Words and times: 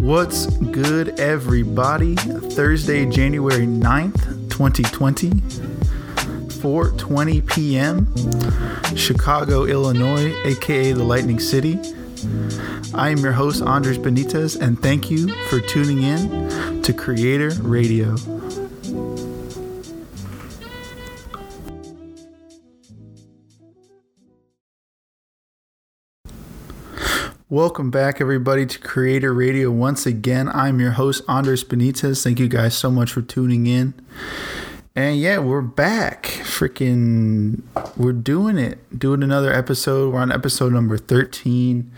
What's 0.00 0.46
good, 0.46 1.20
everybody? 1.20 2.14
Thursday, 2.14 3.04
January 3.04 3.66
9th, 3.66 4.48
2020, 4.48 5.28
4:20 5.28 7.46
p.m., 7.46 8.08
Chicago, 8.96 9.66
Illinois, 9.66 10.34
aka 10.46 10.92
the 10.92 11.04
Lightning 11.04 11.38
City. 11.38 11.78
I 12.94 13.10
am 13.10 13.18
your 13.18 13.32
host, 13.32 13.62
Andres 13.62 13.98
Benites, 13.98 14.58
and 14.58 14.80
thank 14.80 15.10
you 15.10 15.28
for 15.48 15.60
tuning 15.60 16.02
in 16.02 16.80
to 16.80 16.94
Creator 16.94 17.50
Radio. 17.60 18.16
Welcome 27.50 27.90
back, 27.90 28.20
everybody, 28.20 28.64
to 28.64 28.78
Creator 28.78 29.34
Radio. 29.34 29.72
Once 29.72 30.06
again, 30.06 30.48
I'm 30.50 30.78
your 30.78 30.92
host, 30.92 31.24
Andres 31.26 31.64
Benites. 31.64 32.22
Thank 32.22 32.38
you 32.38 32.46
guys 32.46 32.76
so 32.76 32.92
much 32.92 33.10
for 33.10 33.22
tuning 33.22 33.66
in. 33.66 33.92
And 34.94 35.18
yeah, 35.18 35.38
we're 35.40 35.60
back. 35.60 36.26
Freaking, 36.26 37.62
we're 37.96 38.12
doing 38.12 38.56
it. 38.56 38.96
Doing 38.96 39.24
another 39.24 39.52
episode. 39.52 40.14
We're 40.14 40.20
on 40.20 40.30
episode 40.30 40.72
number 40.72 40.96
13. 40.96 41.90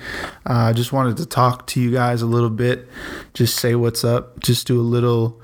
I 0.47 0.71
uh, 0.71 0.73
just 0.73 0.91
wanted 0.91 1.19
to 1.19 1.27
talk 1.27 1.67
to 1.67 1.83
you 1.83 1.91
guys 1.91 2.23
a 2.23 2.27
little 2.27 2.49
bit. 2.49 2.89
Just 3.35 3.59
say 3.59 3.75
what's 3.75 4.05
up. 4.05 4.41
Just 4.41 4.67
do 4.67 4.81
a 4.81 4.83
little 4.83 5.39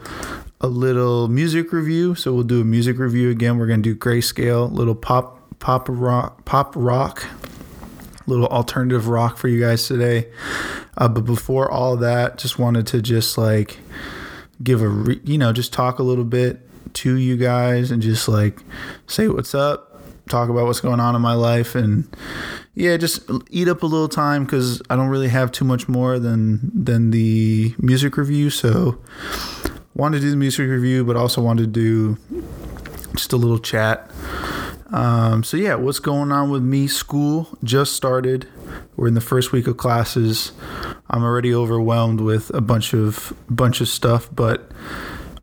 a 0.63 0.69
little 0.69 1.29
music 1.29 1.71
review. 1.71 2.15
So 2.15 2.33
we'll 2.33 2.45
do 2.45 2.63
a 2.63 2.65
music 2.65 2.97
review 2.97 3.29
again. 3.29 3.59
We're 3.59 3.67
gonna 3.67 3.83
do 3.83 3.95
grayscale, 3.95 4.73
little 4.73 4.95
pop 4.95 5.59
pop 5.59 5.87
rock 5.91 6.47
pop 6.47 6.73
rock 6.75 7.27
little 8.29 8.47
alternative 8.49 9.09
rock 9.09 9.39
for 9.39 9.49
you 9.49 9.61
guys 9.61 9.87
today. 9.87 10.29
Uh, 10.97 11.09
but 11.09 11.25
before 11.25 11.71
all 11.71 11.97
that, 11.97 12.39
just 12.39 12.59
wanted 12.59 12.87
to 12.89 13.01
just 13.01 13.39
like 13.39 13.79
give 14.63 14.83
a, 14.83 14.89
re- 14.89 15.21
you 15.25 15.39
know, 15.39 15.53
just 15.53 15.73
talk 15.73 15.99
a 15.99 16.03
little 16.03 16.25
bit 16.25 16.61
to 16.95 17.17
you 17.17 17.37
guys 17.37 17.91
and 17.91 18.03
just 18.03 18.29
like 18.29 18.61
say 19.07 19.29
what's 19.29 19.55
up, 19.55 20.03
talk 20.29 20.49
about 20.49 20.67
what's 20.67 20.81
going 20.81 21.01
on 21.01 21.15
in 21.15 21.23
my 21.23 21.35
life, 21.35 21.75
and 21.75 22.09
yeah, 22.75 22.97
just 22.97 23.29
eat 23.51 23.69
up 23.69 23.83
a 23.83 23.87
little 23.87 24.09
time 24.09 24.45
because 24.45 24.83
I 24.91 24.97
don't 24.97 25.09
really 25.09 25.29
have 25.29 25.53
too 25.53 25.65
much 25.65 25.89
more 25.89 26.19
than 26.19 26.71
than 26.73 27.11
the 27.11 27.75
music 27.79 28.17
review. 28.17 28.51
So 28.51 28.99
wanted 29.95 30.19
to 30.19 30.23
do 30.23 30.31
the 30.31 30.37
music 30.37 30.69
review, 30.69 31.05
but 31.05 31.17
also 31.17 31.43
wanted 31.43 31.75
to 31.75 32.17
do 32.17 32.19
just 33.15 33.33
a 33.33 33.37
little 33.37 33.59
chat 33.59 34.11
um, 34.91 35.45
so 35.45 35.57
yeah, 35.57 35.75
what's 35.75 35.99
going 35.99 36.33
on 36.33 36.51
with 36.51 36.63
me? 36.63 36.87
School 36.87 37.49
just 37.63 37.95
started. 37.95 38.49
We're 38.97 39.09
in 39.09 39.15
the 39.15 39.21
first 39.21 39.53
week 39.53 39.67
of 39.67 39.77
classes. 39.77 40.53
I'm 41.11 41.23
already 41.23 41.55
overwhelmed 41.55 42.21
with 42.21 42.51
a 42.55 42.61
bunch 42.61 42.95
of 42.95 43.33
bunch 43.51 43.81
of 43.81 43.89
stuff, 43.89 44.29
but 44.33 44.71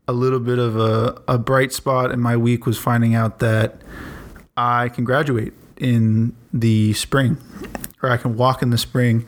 a 0.08 0.12
little 0.12 0.40
bit 0.40 0.58
of 0.58 0.76
a, 0.76 1.20
a 1.28 1.38
bright 1.38 1.72
spot 1.72 2.10
in 2.10 2.20
my 2.20 2.36
week 2.36 2.66
was 2.66 2.78
finding 2.78 3.14
out 3.14 3.38
that 3.40 3.80
I 4.56 4.88
can 4.88 5.04
graduate 5.04 5.52
in 5.76 6.34
the 6.52 6.92
spring, 6.94 7.36
or 8.02 8.10
I 8.10 8.16
can 8.16 8.36
walk 8.36 8.62
in 8.62 8.70
the 8.70 8.78
spring, 8.78 9.26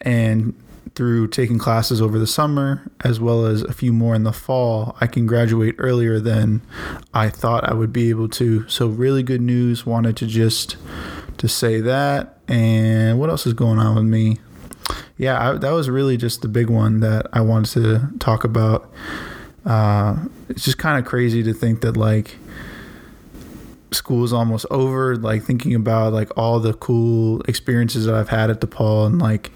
and 0.00 0.54
through 0.94 1.28
taking 1.28 1.58
classes 1.58 2.00
over 2.00 2.18
the 2.18 2.26
summer 2.26 2.90
as 3.02 3.18
well 3.18 3.46
as 3.46 3.62
a 3.62 3.72
few 3.72 3.92
more 3.92 4.14
in 4.14 4.24
the 4.24 4.32
fall, 4.32 4.96
I 5.00 5.06
can 5.06 5.26
graduate 5.26 5.74
earlier 5.78 6.20
than 6.20 6.60
I 7.14 7.28
thought 7.30 7.68
I 7.68 7.74
would 7.74 7.92
be 7.92 8.10
able 8.10 8.28
to. 8.30 8.68
So 8.68 8.86
really 8.86 9.22
good 9.22 9.40
news. 9.40 9.86
Wanted 9.86 10.16
to 10.18 10.26
just 10.26 10.76
to 11.38 11.48
say 11.48 11.80
that. 11.80 12.38
And 12.48 13.18
what 13.18 13.30
else 13.30 13.46
is 13.46 13.54
going 13.54 13.78
on 13.78 13.94
with 13.94 14.04
me? 14.04 14.38
Yeah, 15.16 15.50
I, 15.50 15.56
that 15.56 15.70
was 15.70 15.88
really 15.88 16.16
just 16.16 16.42
the 16.42 16.48
big 16.48 16.68
one 16.68 17.00
that 17.00 17.26
I 17.32 17.40
wanted 17.40 17.82
to 17.82 18.18
talk 18.18 18.44
about. 18.44 18.92
Uh, 19.64 20.16
it's 20.48 20.64
just 20.64 20.78
kind 20.78 20.98
of 20.98 21.08
crazy 21.08 21.42
to 21.42 21.54
think 21.54 21.80
that 21.82 21.96
like 21.96 22.36
school 23.94 24.24
is 24.24 24.32
almost 24.32 24.66
over 24.70 25.16
like 25.16 25.42
thinking 25.42 25.74
about 25.74 26.12
like 26.12 26.30
all 26.36 26.60
the 26.60 26.74
cool 26.74 27.40
experiences 27.42 28.06
that 28.06 28.14
i've 28.14 28.28
had 28.28 28.50
at 28.50 28.60
DePaul 28.60 29.06
and 29.06 29.20
like 29.20 29.50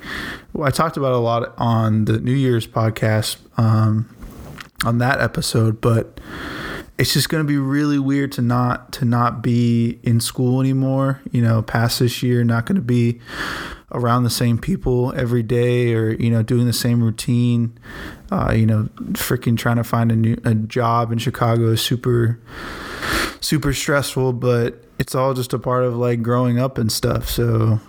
i 0.63 0.71
talked 0.71 0.97
about 0.97 1.13
a 1.13 1.19
lot 1.19 1.55
on 1.59 2.05
the 2.05 2.19
new 2.19 2.33
year's 2.33 2.67
podcast 2.67 3.39
um, 3.59 4.09
on 4.85 4.99
that 4.99 5.21
episode 5.21 5.81
but 5.81 6.21
it's 6.99 7.13
just 7.13 7.29
going 7.29 7.43
to 7.43 7.47
be 7.47 7.59
really 7.59 7.99
weird 7.99 8.33
to 8.33 8.43
not 8.43 8.93
to 8.93 9.05
not 9.05 9.43
be 9.43 9.99
in 10.03 10.21
school 10.21 10.61
anymore 10.61 11.21
you 11.31 11.43
know 11.43 11.63
past 11.63 11.99
this 12.01 12.23
year 12.23 12.45
not 12.45 12.67
going 12.67 12.77
to 12.77 12.83
be 12.83 13.21
around 13.93 14.25
the 14.25 14.31
same 14.31 14.59
people 14.59 15.13
every 15.17 15.43
day 15.43 15.95
or 15.95 16.11
you 16.11 16.31
know 16.31 16.43
doing 16.43 16.67
the 16.67 16.73
same 16.73 17.03
routine. 17.03 17.77
Uh, 18.31 18.53
you 18.53 18.67
know 18.67 18.89
freaking 19.13 19.57
trying 19.57 19.77
to 19.77 19.85
find 19.85 20.11
a 20.11 20.17
new 20.17 20.37
a 20.45 20.53
job 20.53 21.13
in 21.13 21.19
chicago 21.19 21.69
is 21.69 21.81
super 21.81 22.41
super 23.41 23.73
stressful, 23.73 24.33
but 24.35 24.85
it's 24.99 25.15
all 25.15 25.35
just 25.35 25.53
a 25.53 25.59
part 25.59 25.85
of 25.85 25.97
like 25.97 26.23
growing 26.23 26.59
up 26.59 26.79
and 26.79 26.91
stuff. 26.91 27.29
So 27.29 27.81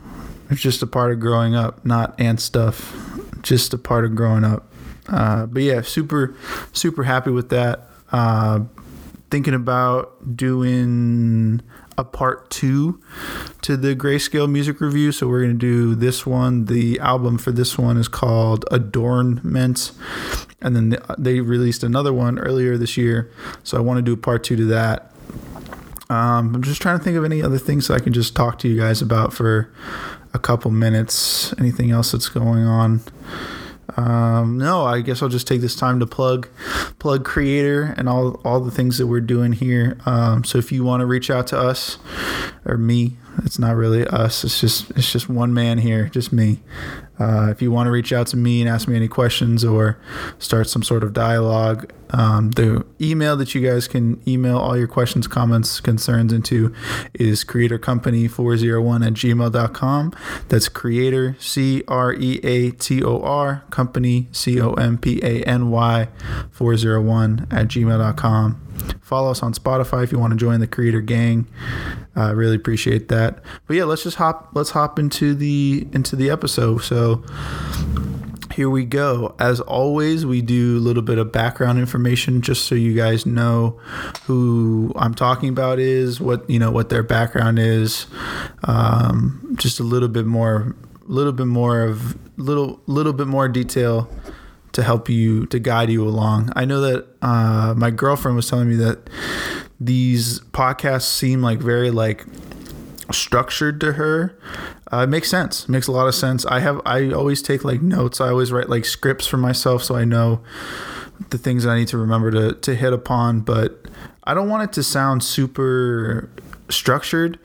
it's 0.49 0.61
just 0.61 0.81
a 0.81 0.87
part 0.87 1.11
of 1.11 1.19
growing 1.19 1.55
up, 1.55 1.85
not 1.85 2.15
and 2.19 2.39
stuff, 2.39 2.95
just 3.41 3.73
a 3.73 3.77
part 3.77 4.05
of 4.05 4.15
growing 4.15 4.43
up. 4.43 4.71
Uh, 5.07 5.45
but 5.45 5.61
yeah, 5.61 5.81
super, 5.81 6.35
super 6.73 7.03
happy 7.03 7.31
with 7.31 7.49
that. 7.49 7.89
Uh, 8.11 8.61
thinking 9.29 9.53
about 9.53 10.37
doing 10.37 11.61
a 11.97 12.03
part 12.03 12.49
two 12.49 13.01
to 13.61 13.75
the 13.75 13.95
grayscale 13.95 14.49
music 14.49 14.79
review. 14.79 15.11
So 15.11 15.27
we're 15.27 15.41
going 15.41 15.57
to 15.57 15.57
do 15.57 15.95
this 15.95 16.25
one. 16.25 16.65
The 16.65 16.99
album 16.99 17.37
for 17.37 17.51
this 17.51 17.77
one 17.77 17.97
is 17.97 18.07
called 18.07 18.65
Adornments. 18.71 19.93
And 20.61 20.75
then 20.75 20.97
they 21.17 21.39
released 21.39 21.83
another 21.83 22.13
one 22.13 22.37
earlier 22.39 22.77
this 22.77 22.97
year. 22.97 23.31
So 23.63 23.77
I 23.77 23.81
want 23.81 23.97
to 23.97 24.01
do 24.01 24.13
a 24.13 24.17
part 24.17 24.43
two 24.43 24.55
to 24.57 24.65
that. 24.65 25.11
Um, 26.09 26.55
I'm 26.55 26.63
just 26.63 26.81
trying 26.81 26.97
to 26.97 27.03
think 27.03 27.17
of 27.17 27.25
any 27.25 27.41
other 27.41 27.57
things 27.57 27.89
I 27.89 27.99
can 27.99 28.13
just 28.13 28.35
talk 28.35 28.59
to 28.59 28.67
you 28.67 28.79
guys 28.79 29.01
about 29.01 29.33
for 29.33 29.69
a 30.33 30.39
couple 30.39 30.71
minutes. 30.71 31.53
Anything 31.59 31.91
else 31.91 32.11
that's 32.11 32.29
going 32.29 32.63
on? 32.63 33.01
Um, 33.95 34.57
no, 34.57 34.85
I 34.85 35.01
guess 35.01 35.21
I'll 35.21 35.29
just 35.29 35.47
take 35.47 35.61
this 35.61 35.75
time 35.75 35.99
to 35.99 36.05
plug 36.05 36.47
plug 36.99 37.25
creator 37.25 37.95
and 37.97 38.07
all 38.07 38.39
all 38.45 38.59
the 38.59 38.71
things 38.71 38.97
that 38.99 39.07
we're 39.07 39.21
doing 39.21 39.53
here. 39.53 39.97
Um, 40.05 40.43
so 40.43 40.57
if 40.57 40.71
you 40.71 40.83
want 40.83 41.01
to 41.01 41.05
reach 41.05 41.29
out 41.29 41.47
to 41.47 41.59
us 41.59 41.97
or 42.65 42.77
me, 42.77 43.17
it's 43.43 43.59
not 43.59 43.75
really 43.75 44.05
us. 44.07 44.43
It's 44.43 44.59
just 44.59 44.89
it's 44.91 45.11
just 45.11 45.29
one 45.29 45.53
man 45.53 45.77
here, 45.77 46.09
just 46.09 46.31
me. 46.31 46.61
Uh, 47.19 47.49
if 47.49 47.61
you 47.61 47.71
want 47.71 47.87
to 47.87 47.91
reach 47.91 48.13
out 48.13 48.27
to 48.27 48.37
me 48.37 48.61
and 48.61 48.69
ask 48.69 48.87
me 48.87 48.95
any 48.95 49.07
questions 49.07 49.65
or 49.65 49.97
start 50.37 50.69
some 50.69 50.83
sort 50.83 51.03
of 51.03 51.13
dialogue, 51.13 51.91
um, 52.11 52.51
the 52.51 52.85
email 53.01 53.35
that 53.37 53.55
you 53.55 53.67
guys 53.67 53.87
can 53.87 54.21
email 54.27 54.57
all 54.57 54.77
your 54.77 54.87
questions, 54.87 55.27
comments, 55.27 55.79
concerns 55.79 56.31
into 56.31 56.73
is 57.13 57.43
creatorcompany401 57.43 59.07
at 59.07 59.13
gmail.com. 59.13 60.13
That's 60.49 60.69
creator, 60.69 61.35
C 61.39 61.83
R 61.87 62.13
E 62.13 62.39
A 62.43 62.71
T 62.71 63.03
O 63.03 63.21
R, 63.21 63.63
company, 63.71 64.27
C 64.31 64.61
O 64.61 64.73
M 64.73 64.97
P 64.97 65.19
A 65.23 65.43
N 65.43 65.71
Y 65.71 66.07
401 66.51 67.47
at 67.51 67.67
gmail.com. 67.67 68.66
Follow 69.07 69.31
us 69.31 69.41
on 69.41 69.53
Spotify 69.53 70.03
if 70.03 70.11
you 70.11 70.19
want 70.19 70.31
to 70.31 70.37
join 70.37 70.59
the 70.59 70.67
creator 70.67 70.99
gang. 70.99 71.47
I 72.13 72.31
uh, 72.31 72.33
really 72.33 72.57
appreciate 72.57 73.07
that. 73.07 73.41
But 73.65 73.77
yeah, 73.77 73.85
let's 73.85 74.03
just 74.03 74.17
hop 74.17 74.49
let's 74.53 74.71
hop 74.71 74.99
into 74.99 75.33
the 75.33 75.87
into 75.93 76.17
the 76.17 76.29
episode. 76.29 76.79
So 76.79 77.23
here 78.53 78.69
we 78.69 78.83
go. 78.83 79.33
As 79.39 79.61
always, 79.61 80.25
we 80.25 80.41
do 80.41 80.77
a 80.77 80.81
little 80.81 81.03
bit 81.03 81.19
of 81.19 81.31
background 81.31 81.79
information 81.79 82.41
just 82.41 82.65
so 82.65 82.75
you 82.75 82.93
guys 82.93 83.25
know 83.25 83.79
who 84.25 84.91
I'm 84.97 85.13
talking 85.13 85.47
about 85.47 85.79
is, 85.79 86.19
what 86.19 86.49
you 86.49 86.59
know, 86.59 86.71
what 86.71 86.89
their 86.89 87.03
background 87.03 87.59
is. 87.59 88.07
Um, 88.65 89.55
just 89.57 89.79
a 89.79 89.83
little 89.83 90.09
bit 90.09 90.25
more, 90.25 90.75
a 91.07 91.09
little 91.09 91.31
bit 91.31 91.47
more 91.47 91.83
of 91.83 92.17
little, 92.37 92.81
little 92.87 93.13
bit 93.13 93.27
more 93.27 93.47
detail 93.47 94.09
to 94.77 94.83
help 94.83 95.09
you 95.09 95.47
to 95.47 95.57
guide 95.57 95.89
you 95.89 96.07
along. 96.07 96.51
I 96.55 96.63
know 96.63 96.81
that 96.81 97.07
uh, 97.23 97.73
my 97.75 97.89
girlfriend 97.89 98.35
was 98.35 98.47
telling 98.47 98.69
me 98.69 98.75
that 98.75 99.09
these 99.79 100.39
podcasts 100.51 101.09
seem 101.09 101.41
like 101.41 101.57
very 101.57 101.89
like 101.89 102.27
structured 103.11 103.81
to 103.81 103.93
her. 103.93 104.37
Uh, 104.93 104.97
it 104.97 105.07
makes 105.07 105.31
sense. 105.31 105.63
It 105.63 105.69
makes 105.69 105.87
a 105.87 105.91
lot 105.91 106.07
of 106.07 106.13
sense. 106.13 106.45
I 106.45 106.59
have 106.59 106.79
I 106.85 107.11
always 107.11 107.41
take 107.41 107.65
like 107.65 107.81
notes. 107.81 108.21
I 108.21 108.29
always 108.29 108.51
write 108.51 108.69
like 108.69 108.85
scripts 108.85 109.25
for 109.25 109.37
myself 109.37 109.83
so 109.83 109.95
I 109.95 110.05
know 110.05 110.43
the 111.31 111.39
things 111.39 111.65
I 111.65 111.75
need 111.75 111.87
to 111.87 111.97
remember 111.97 112.29
to 112.29 112.53
to 112.53 112.75
hit 112.75 112.93
upon. 112.93 113.39
But 113.39 113.83
I 114.25 114.35
don't 114.35 114.47
want 114.47 114.61
it 114.61 114.73
to 114.73 114.83
sound 114.83 115.23
super 115.23 116.29
structured. 116.69 117.39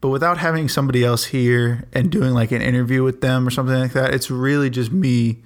But 0.00 0.10
without 0.10 0.38
having 0.38 0.68
somebody 0.68 1.02
else 1.02 1.24
here 1.24 1.88
and 1.92 2.12
doing 2.12 2.30
like 2.30 2.52
an 2.52 2.62
interview 2.62 3.02
with 3.02 3.22
them 3.22 3.44
or 3.44 3.50
something 3.50 3.74
like 3.74 3.92
that, 3.94 4.14
it's 4.14 4.30
really 4.30 4.70
just 4.70 4.92
me 4.92 5.42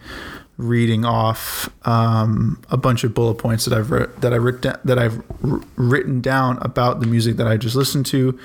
reading 0.57 1.05
off 1.05 1.69
um, 1.87 2.63
a 2.71 2.77
bunch 2.77 3.05
of 3.05 3.15
bullet 3.15 3.35
points 3.35 3.65
that 3.65 3.77
I've 3.77 3.91
re- 3.91 4.07
that 4.19 4.33
I 4.33 4.37
written 4.37 4.75
that 4.85 4.99
I've 4.99 5.19
r- 5.43 5.61
written 5.77 6.21
down 6.21 6.59
about 6.61 7.01
the 7.01 7.07
music 7.07 7.37
that 7.37 7.47
I 7.47 7.57
just 7.57 7.75
listened 7.75 8.07
to 8.07 8.39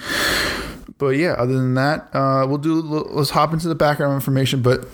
but 0.99 1.15
yeah, 1.15 1.31
other 1.31 1.53
than 1.53 1.75
that, 1.75 2.13
uh, 2.13 2.45
we'll 2.45 2.57
do. 2.57 2.81
Let's 2.81 3.29
hop 3.29 3.53
into 3.53 3.69
the 3.69 3.75
background 3.75 4.13
information. 4.15 4.61
But 4.61 4.85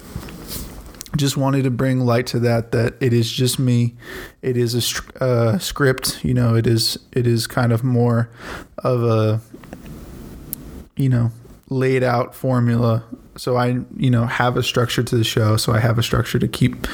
just 1.18 1.36
wanted 1.36 1.64
to 1.64 1.72
bring 1.72 2.02
light 2.02 2.28
to 2.28 2.40
that 2.40 2.72
that 2.72 2.94
it 3.00 3.14
is 3.14 3.32
just 3.32 3.58
me 3.58 3.96
it 4.42 4.58
is 4.58 4.76
a 4.76 5.24
uh, 5.24 5.58
script 5.58 6.24
you 6.26 6.34
know 6.34 6.56
it 6.56 6.68
is 6.68 7.00
it 7.14 7.26
is 7.26 7.48
kind 7.48 7.72
of 7.72 7.86
more 7.86 8.30
of 8.80 9.02
a 9.02 9.40
you 10.98 11.08
know 11.08 11.32
laid 11.70 12.04
out 12.04 12.36
formula. 12.36 13.04
So 13.38 13.58
i 13.58 13.80
you 13.98 14.10
know 14.10 14.26
have 14.26 14.56
a 14.58 14.64
structure 14.64 15.04
to 15.04 15.18
the 15.18 15.24
show. 15.24 15.58
So 15.58 15.74
i 15.74 15.80
have 15.80 15.98
a 15.98 16.04
structure 16.04 16.40
to 16.40 16.48
keep 16.48 16.88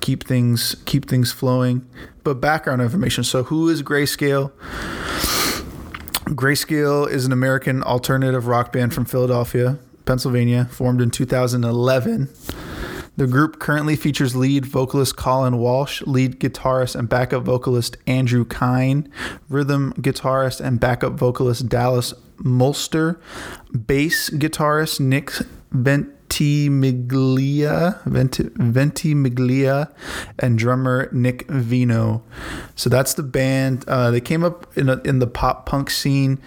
keep 0.00 0.24
things 0.24 0.76
keep 0.84 1.08
things 1.08 1.32
flowing. 1.32 1.86
But 2.24 2.40
background 2.40 2.82
information. 2.82 3.24
So 3.24 3.44
who 3.44 3.68
is 3.68 3.82
grayscale? 3.82 4.50
Grayscale 6.26 7.08
is 7.08 7.24
an 7.24 7.30
american 7.30 7.84
alternative 7.84 8.48
rock 8.48 8.72
band 8.72 8.92
from 8.92 9.04
philadelphia 9.04 9.78
pennsylvania 10.06 10.64
formed 10.64 11.00
in 11.00 11.08
2011 11.08 12.28
the 13.16 13.26
group 13.26 13.58
currently 13.58 13.96
features 13.96 14.36
lead 14.36 14.66
vocalist 14.66 15.16
Collin 15.16 15.56
Walsh, 15.56 16.02
lead 16.02 16.38
guitarist 16.38 16.94
and 16.94 17.08
backup 17.08 17.44
vocalist 17.44 17.96
Andrew 18.06 18.44
Kyne, 18.44 19.10
rhythm 19.48 19.94
guitarist 19.94 20.60
and 20.60 20.78
backup 20.78 21.14
vocalist 21.14 21.66
Dallas 21.66 22.12
Molster, 22.38 23.20
bass 23.86 24.30
guitarist 24.30 25.00
Nick 25.00 25.32
Ventimiglia, 25.72 28.00
Venti, 28.04 28.44
Ventimiglia, 28.54 29.90
and 30.38 30.58
drummer 30.58 31.08
Nick 31.12 31.46
Veno. 31.48 32.22
So 32.74 32.90
that's 32.90 33.14
the 33.14 33.22
band. 33.22 33.84
Uh, 33.88 34.10
they 34.10 34.20
came 34.20 34.44
up 34.44 34.66
in 34.76 34.88
a, 34.88 35.00
in 35.02 35.18
the 35.18 35.26
pop 35.26 35.66
punk 35.66 35.90
scene, 35.90 36.38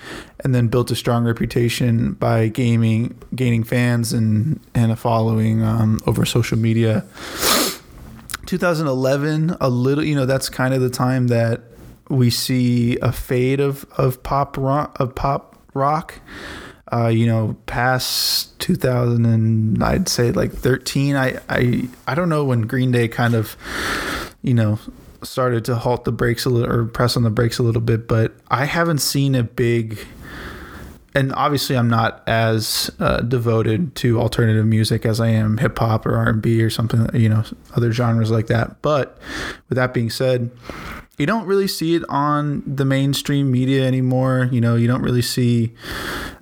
and 0.43 0.55
then 0.55 0.67
built 0.67 0.91
a 0.91 0.95
strong 0.95 1.25
reputation 1.25 2.13
by 2.13 2.47
gaming, 2.47 3.19
gaining 3.35 3.63
fans 3.63 4.13
and 4.13 4.59
and 4.73 4.91
a 4.91 4.95
following 4.95 5.61
um, 5.63 5.99
over 6.07 6.25
social 6.25 6.57
media. 6.57 7.05
2011, 8.45 9.55
a 9.61 9.69
little, 9.69 10.03
you 10.03 10.15
know, 10.15 10.25
that's 10.25 10.49
kind 10.49 10.73
of 10.73 10.81
the 10.81 10.89
time 10.89 11.27
that 11.27 11.61
we 12.09 12.31
see 12.31 12.97
a 12.97 13.11
fade 13.11 13.59
of 13.59 13.85
of 13.97 14.23
pop 14.23 14.57
rock, 14.57 14.99
of 14.99 15.13
pop 15.13 15.55
rock 15.73 16.21
uh, 16.91 17.07
you 17.07 17.25
know, 17.25 17.55
past 17.65 18.57
2000 18.59 19.25
and 19.25 19.83
I'd 19.83 20.09
say 20.09 20.31
like 20.31 20.51
13, 20.51 21.15
I, 21.15 21.39
I, 21.47 21.87
I 22.07 22.15
don't 22.15 22.29
know 22.29 22.43
when 22.43 22.61
Green 22.61 22.91
Day 22.91 23.07
kind 23.07 23.35
of, 23.35 23.55
you 24.41 24.53
know, 24.53 24.79
started 25.21 25.65
to 25.65 25.75
halt 25.75 26.05
the 26.05 26.11
brakes 26.11 26.45
a 26.45 26.49
little 26.49 26.73
or 26.73 26.85
press 26.85 27.15
on 27.15 27.23
the 27.23 27.29
brakes 27.29 27.59
a 27.59 27.63
little 27.63 27.81
bit, 27.81 28.07
but 28.07 28.33
I 28.49 28.65
haven't 28.65 28.99
seen 28.99 29.35
a 29.35 29.43
big, 29.43 29.99
and 31.13 31.31
obviously 31.33 31.77
I'm 31.77 31.89
not 31.89 32.23
as 32.25 32.89
uh, 32.99 33.21
devoted 33.21 33.93
to 33.97 34.19
alternative 34.19 34.65
music 34.65 35.05
as 35.05 35.19
I 35.19 35.27
am 35.27 35.57
hip 35.57 35.77
hop 35.77 36.07
or 36.07 36.15
R&B 36.15 36.63
or 36.63 36.71
something, 36.71 37.07
you 37.13 37.29
know, 37.29 37.43
other 37.75 37.91
genres 37.91 38.31
like 38.31 38.47
that. 38.47 38.81
But 38.81 39.19
with 39.67 39.75
that 39.75 39.93
being 39.93 40.09
said, 40.09 40.49
you 41.19 41.25
don't 41.25 41.45
really 41.45 41.67
see 41.67 41.95
it 41.95 42.03
on 42.07 42.63
the 42.65 42.85
mainstream 42.85 43.51
media 43.51 43.85
anymore. 43.85 44.47
You 44.53 44.61
know, 44.61 44.75
you 44.75 44.87
don't 44.87 45.01
really 45.01 45.21
see, 45.21 45.73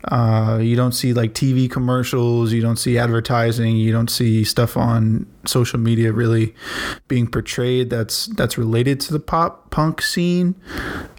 uh, 0.05 0.59
you 0.61 0.75
don't 0.75 0.91
see 0.91 1.13
like 1.13 1.33
TV 1.33 1.69
commercials, 1.69 2.53
you 2.53 2.61
don't 2.61 2.77
see 2.77 2.95
advertising, 2.95 3.75
you 3.75 3.91
don't 3.91 4.09
see 4.09 4.43
stuff 4.43 4.77
on 4.77 5.25
social 5.45 5.79
media 5.79 6.11
really 6.11 6.53
being 7.07 7.25
portrayed 7.25 7.89
that's 7.89 8.27
that's 8.27 8.57
related 8.57 8.99
to 8.99 9.13
the 9.13 9.19
pop 9.19 9.71
punk 9.71 9.99
scene, 9.99 10.53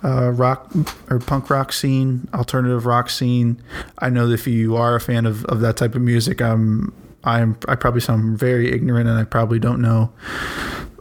uh, 0.05 0.31
rock 0.31 0.71
or 1.11 1.19
punk 1.19 1.51
rock 1.51 1.73
scene, 1.73 2.29
alternative 2.33 2.87
rock 2.87 3.11
scene. 3.11 3.61
I 3.99 4.09
know 4.09 4.29
that 4.29 4.35
if 4.35 4.47
you 4.47 4.77
are 4.77 4.95
a 4.95 5.01
fan 5.01 5.27
of, 5.27 5.45
of 5.47 5.61
that 5.63 5.77
type 5.77 5.97
of 5.97 6.03
music, 6.03 6.41
I'm 6.41 6.93
I'm 7.25 7.59
I 7.67 7.75
probably 7.75 8.01
sound 8.01 8.39
very 8.39 8.73
ignorant 8.73 9.09
and 9.09 9.19
I 9.19 9.25
probably 9.25 9.59
don't 9.59 9.81
know 9.81 10.13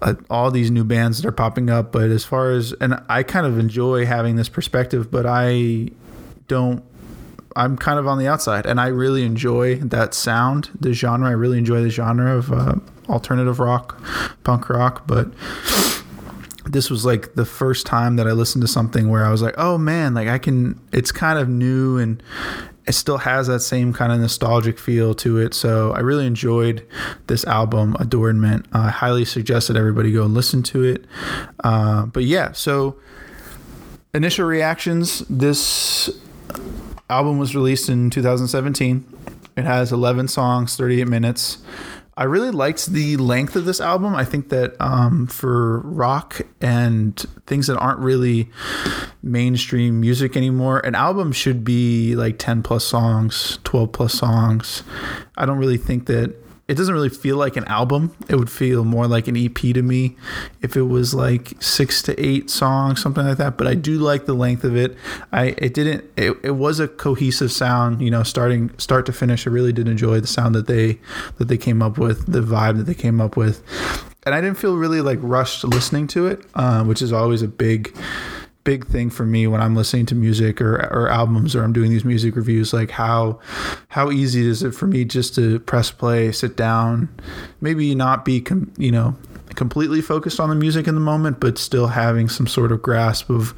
uh, 0.02 0.16
all 0.30 0.52
these 0.52 0.72
new 0.72 0.84
bands 0.84 1.22
that 1.22 1.28
are 1.28 1.32
popping 1.32 1.70
up. 1.70 1.92
But 1.92 2.10
as 2.10 2.24
far 2.24 2.52
as, 2.52 2.74
and 2.74 3.02
I 3.10 3.24
kind 3.24 3.46
of 3.46 3.58
enjoy 3.58 4.06
having 4.06 4.36
this 4.36 4.50
perspective, 4.50 5.12
but 5.12 5.26
I 5.26 5.90
don't. 6.48 6.84
I'm 7.56 7.76
kind 7.76 7.98
of 7.98 8.06
on 8.06 8.20
the 8.20 8.28
outside, 8.28 8.68
and 8.68 8.80
I 8.80 8.88
really 8.88 9.24
enjoy 9.24 9.78
that 9.78 10.14
sound, 10.14 10.70
the 10.80 10.94
genre. 10.94 11.28
I 11.28 11.32
really 11.32 11.58
enjoy 11.58 11.82
the 11.82 11.90
genre 11.90 12.38
of 12.38 12.52
uh, 12.52 12.76
alternative 13.10 13.60
rock, 13.60 14.00
punk 14.44 14.70
rock. 14.70 15.08
But 15.08 15.32
this 16.66 16.92
was 16.92 17.04
like 17.04 17.34
the 17.34 17.46
first 17.46 17.88
time 17.88 18.16
that 18.18 18.28
I 18.28 18.34
listened 18.34 18.62
to 18.62 18.68
something 18.68 19.10
where 19.10 19.26
I 19.26 19.32
was 19.32 19.42
like, 19.42 19.56
"Oh 19.58 19.78
man, 19.80 20.14
like 20.14 20.28
I 20.28 20.38
can." 20.38 20.80
It's 20.92 21.12
kind 21.12 21.40
of 21.40 21.50
new 21.50 21.98
and 21.98 22.22
it 22.88 22.94
still 22.94 23.18
has 23.18 23.48
that 23.48 23.60
same 23.60 23.92
kind 23.92 24.14
of 24.14 24.20
nostalgic 24.20 24.80
feel 24.80 25.14
to 25.16 25.38
it. 25.38 25.54
So 25.54 25.92
I 25.92 26.00
really 26.00 26.26
enjoyed 26.26 26.88
this 27.28 27.46
album, 27.46 27.98
Adornment. 28.00 28.66
I 28.72 28.90
highly 28.90 29.26
suggest 29.26 29.68
that 29.68 29.76
everybody 29.76 30.14
go 30.14 30.24
and 30.24 30.34
listen 30.34 30.64
to 30.64 30.84
it. 30.84 31.06
Uh, 31.64 32.06
but 32.06 32.24
yeah, 32.24 32.54
so 32.54 32.98
initial 34.14 34.46
reactions 34.46 35.20
this 35.30 36.10
album 37.10 37.38
was 37.38 37.56
released 37.56 37.90
in 37.90 38.10
2017. 38.10 39.06
It 39.58 39.66
has 39.66 39.92
11 39.92 40.30
songs, 40.30 40.78
38 40.78 41.08
minutes. 41.08 41.58
I 42.18 42.24
really 42.24 42.50
liked 42.50 42.88
the 42.88 43.16
length 43.18 43.56
of 43.56 43.66
this 43.66 43.80
album. 43.80 44.16
I 44.16 44.26
think 44.26 44.50
that 44.50 44.76
um, 44.80 45.28
for 45.28 45.82
rock 45.82 46.42
and 46.60 47.16
things 47.46 47.68
that 47.68 47.78
aren't 47.78 48.00
really 48.00 48.50
mainstream 49.22 50.02
music 50.02 50.36
anymore, 50.36 50.80
an 50.80 50.96
album 50.96 51.32
should 51.32 51.64
be 51.64 52.16
like 52.16 52.40
10 52.40 52.64
plus 52.64 52.84
songs, 52.84 53.60
12 53.64 53.92
plus 53.92 54.16
songs. 54.16 54.82
I 55.38 55.46
don't 55.46 55.60
really 55.60 55.78
think 55.78 56.08
that 56.08 56.36
it 56.68 56.76
doesn't 56.76 56.94
really 56.94 57.10
feel 57.10 57.38
like 57.38 57.56
an 57.56 57.64
album. 57.66 58.14
It 58.28 58.36
would 58.36 58.52
feel 58.52 58.84
more 58.84 59.08
like 59.08 59.28
an 59.28 59.38
EP 59.38 59.56
to 59.56 59.82
me 59.82 60.18
if 60.62 60.76
it 60.76 60.84
was 60.84 61.14
like 61.14 61.54
six 61.62 62.02
to 62.04 62.20
eight 62.22 62.50
songs, 62.50 63.02
something 63.02 63.26
like 63.26 63.38
that. 63.38 63.58
But 63.58 63.68
I 63.68 63.74
do 63.74 63.98
like 63.98 64.26
the 64.26 64.34
length 64.34 64.66
of 64.66 64.76
it. 64.76 64.98
I 65.32 65.56
it 65.58 65.74
didn't 65.74 66.04
it, 66.18 66.38
it 66.44 66.52
was 66.52 66.82
a 66.82 66.88
cohesive 66.90 67.54
sound, 67.54 68.02
you 68.02 68.12
know, 68.12 68.24
starting 68.24 68.78
start 68.78 69.06
to 69.06 69.14
finish. 69.14 69.48
I 69.48 69.50
really 69.50 69.72
did 69.72 69.88
enjoy 69.88 70.20
the 70.20 70.28
sound 70.28 70.56
that 70.56 70.68
they 70.68 71.00
that 71.38 71.46
they 71.46 71.58
came 71.58 71.82
up 71.82 71.98
with, 71.98 72.30
the 72.32 72.42
vibe 72.42 72.78
that 72.78 72.84
they 72.84 72.96
came 72.96 73.22
up 73.22 73.38
with. 73.38 73.64
And 74.26 74.36
I 74.36 74.42
didn't 74.42 74.58
feel 74.58 74.76
really 74.76 75.00
like 75.00 75.20
rushed 75.22 75.64
listening 75.64 76.08
to 76.08 76.28
it, 76.28 76.44
uh, 76.54 76.84
which 76.84 77.02
is 77.02 77.14
always 77.14 77.42
a 77.42 77.48
big 77.48 77.96
big 78.68 78.86
thing 78.86 79.10
for 79.10 79.26
me 79.26 79.48
when 79.48 79.62
I'm 79.62 79.78
listening 79.78 80.06
to 80.08 80.16
music 80.16 80.60
or, 80.60 80.76
or 80.92 81.08
albums 81.08 81.56
or 81.56 81.64
I'm 81.64 81.72
doing 81.72 81.90
these 81.90 82.04
music 82.04 82.36
reviews. 82.36 82.74
Like 82.74 82.92
how 82.92 83.40
how 83.88 84.12
easy 84.12 84.46
is 84.46 84.62
it 84.62 84.76
for 84.76 84.88
me 84.88 85.06
just 85.06 85.34
to 85.36 85.62
press 85.62 85.90
play, 85.90 86.34
sit 86.34 86.58
down, 86.58 87.08
maybe 87.62 87.96
not 87.96 88.26
be 88.26 88.42
com- 88.42 88.74
you 88.78 88.92
know 88.92 89.16
completely 89.56 90.02
focused 90.02 90.42
on 90.42 90.50
the 90.50 90.56
music 90.56 90.86
in 90.86 90.96
the 90.96 91.02
moment, 91.02 91.40
but 91.40 91.58
still 91.58 91.88
having 91.88 92.28
some 92.28 92.46
sort 92.46 92.74
of 92.74 92.82
grasp 92.82 93.30
of 93.30 93.56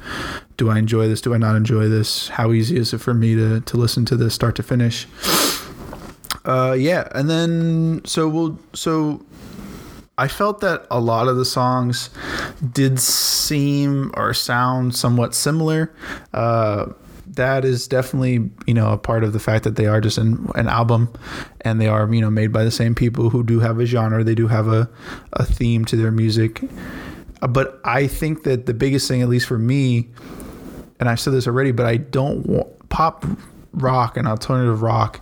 do 0.56 0.70
I 0.70 0.78
enjoy 0.78 1.08
this? 1.08 1.20
Do 1.20 1.34
I 1.34 1.38
not 1.38 1.56
enjoy 1.56 1.88
this? 1.88 2.28
How 2.28 2.52
easy 2.52 2.76
is 2.76 2.94
it 2.94 2.98
for 2.98 3.12
me 3.12 3.34
to 3.34 3.62
to 3.62 3.76
listen 3.76 4.04
to 4.04 4.16
this 4.16 4.32
start 4.32 4.54
to 4.56 4.62
finish? 4.62 5.08
Uh, 6.44 6.76
yeah, 6.78 7.08
and 7.16 7.28
then 7.28 8.00
so 8.04 8.28
we'll 8.28 8.56
so 8.74 9.20
I 10.20 10.28
felt 10.28 10.60
that 10.60 10.86
a 10.90 11.00
lot 11.00 11.28
of 11.28 11.38
the 11.38 11.46
songs 11.46 12.10
did 12.74 13.00
seem 13.00 14.10
or 14.12 14.34
sound 14.34 14.94
somewhat 14.94 15.34
similar. 15.34 15.94
Uh, 16.34 16.92
that 17.26 17.64
is 17.64 17.88
definitely 17.88 18.50
you 18.66 18.74
know 18.74 18.92
a 18.92 18.98
part 18.98 19.24
of 19.24 19.32
the 19.32 19.40
fact 19.40 19.64
that 19.64 19.76
they 19.76 19.86
are 19.86 19.98
just 19.98 20.18
an, 20.18 20.46
an 20.56 20.68
album 20.68 21.10
and 21.62 21.80
they 21.80 21.86
are 21.86 22.12
you 22.12 22.20
know 22.20 22.28
made 22.28 22.52
by 22.52 22.64
the 22.64 22.70
same 22.70 22.94
people 22.94 23.30
who 23.30 23.42
do 23.42 23.60
have 23.60 23.78
a 23.78 23.86
genre 23.86 24.22
they 24.22 24.34
do 24.34 24.48
have 24.48 24.68
a, 24.68 24.90
a 25.34 25.44
theme 25.46 25.84
to 25.84 25.96
their 25.96 26.10
music 26.10 26.60
but 27.48 27.80
i 27.84 28.06
think 28.06 28.42
that 28.42 28.66
the 28.66 28.74
biggest 28.74 29.06
thing 29.06 29.22
at 29.22 29.28
least 29.28 29.46
for 29.46 29.58
me 29.58 30.08
and 30.98 31.08
i've 31.08 31.20
said 31.20 31.32
this 31.32 31.46
already 31.46 31.70
but 31.70 31.86
i 31.86 31.96
don't 31.96 32.44
want 32.46 32.88
pop 32.88 33.24
rock 33.72 34.16
and 34.16 34.26
alternative 34.26 34.82
rock 34.82 35.20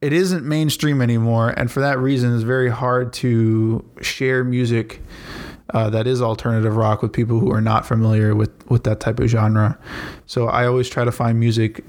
it 0.00 0.12
isn't 0.12 0.44
mainstream 0.44 1.02
anymore, 1.02 1.50
and 1.50 1.70
for 1.70 1.80
that 1.80 1.98
reason, 1.98 2.34
it's 2.34 2.42
very 2.42 2.70
hard 2.70 3.12
to 3.14 3.84
share 4.00 4.44
music 4.44 5.02
uh, 5.74 5.90
that 5.90 6.06
is 6.06 6.22
alternative 6.22 6.76
rock 6.76 7.02
with 7.02 7.12
people 7.12 7.38
who 7.38 7.52
are 7.52 7.60
not 7.60 7.86
familiar 7.86 8.34
with 8.34 8.50
with 8.70 8.84
that 8.84 9.00
type 9.00 9.20
of 9.20 9.28
genre. 9.28 9.78
So 10.26 10.48
I 10.48 10.66
always 10.66 10.88
try 10.88 11.04
to 11.04 11.12
find 11.12 11.38
music 11.38 11.84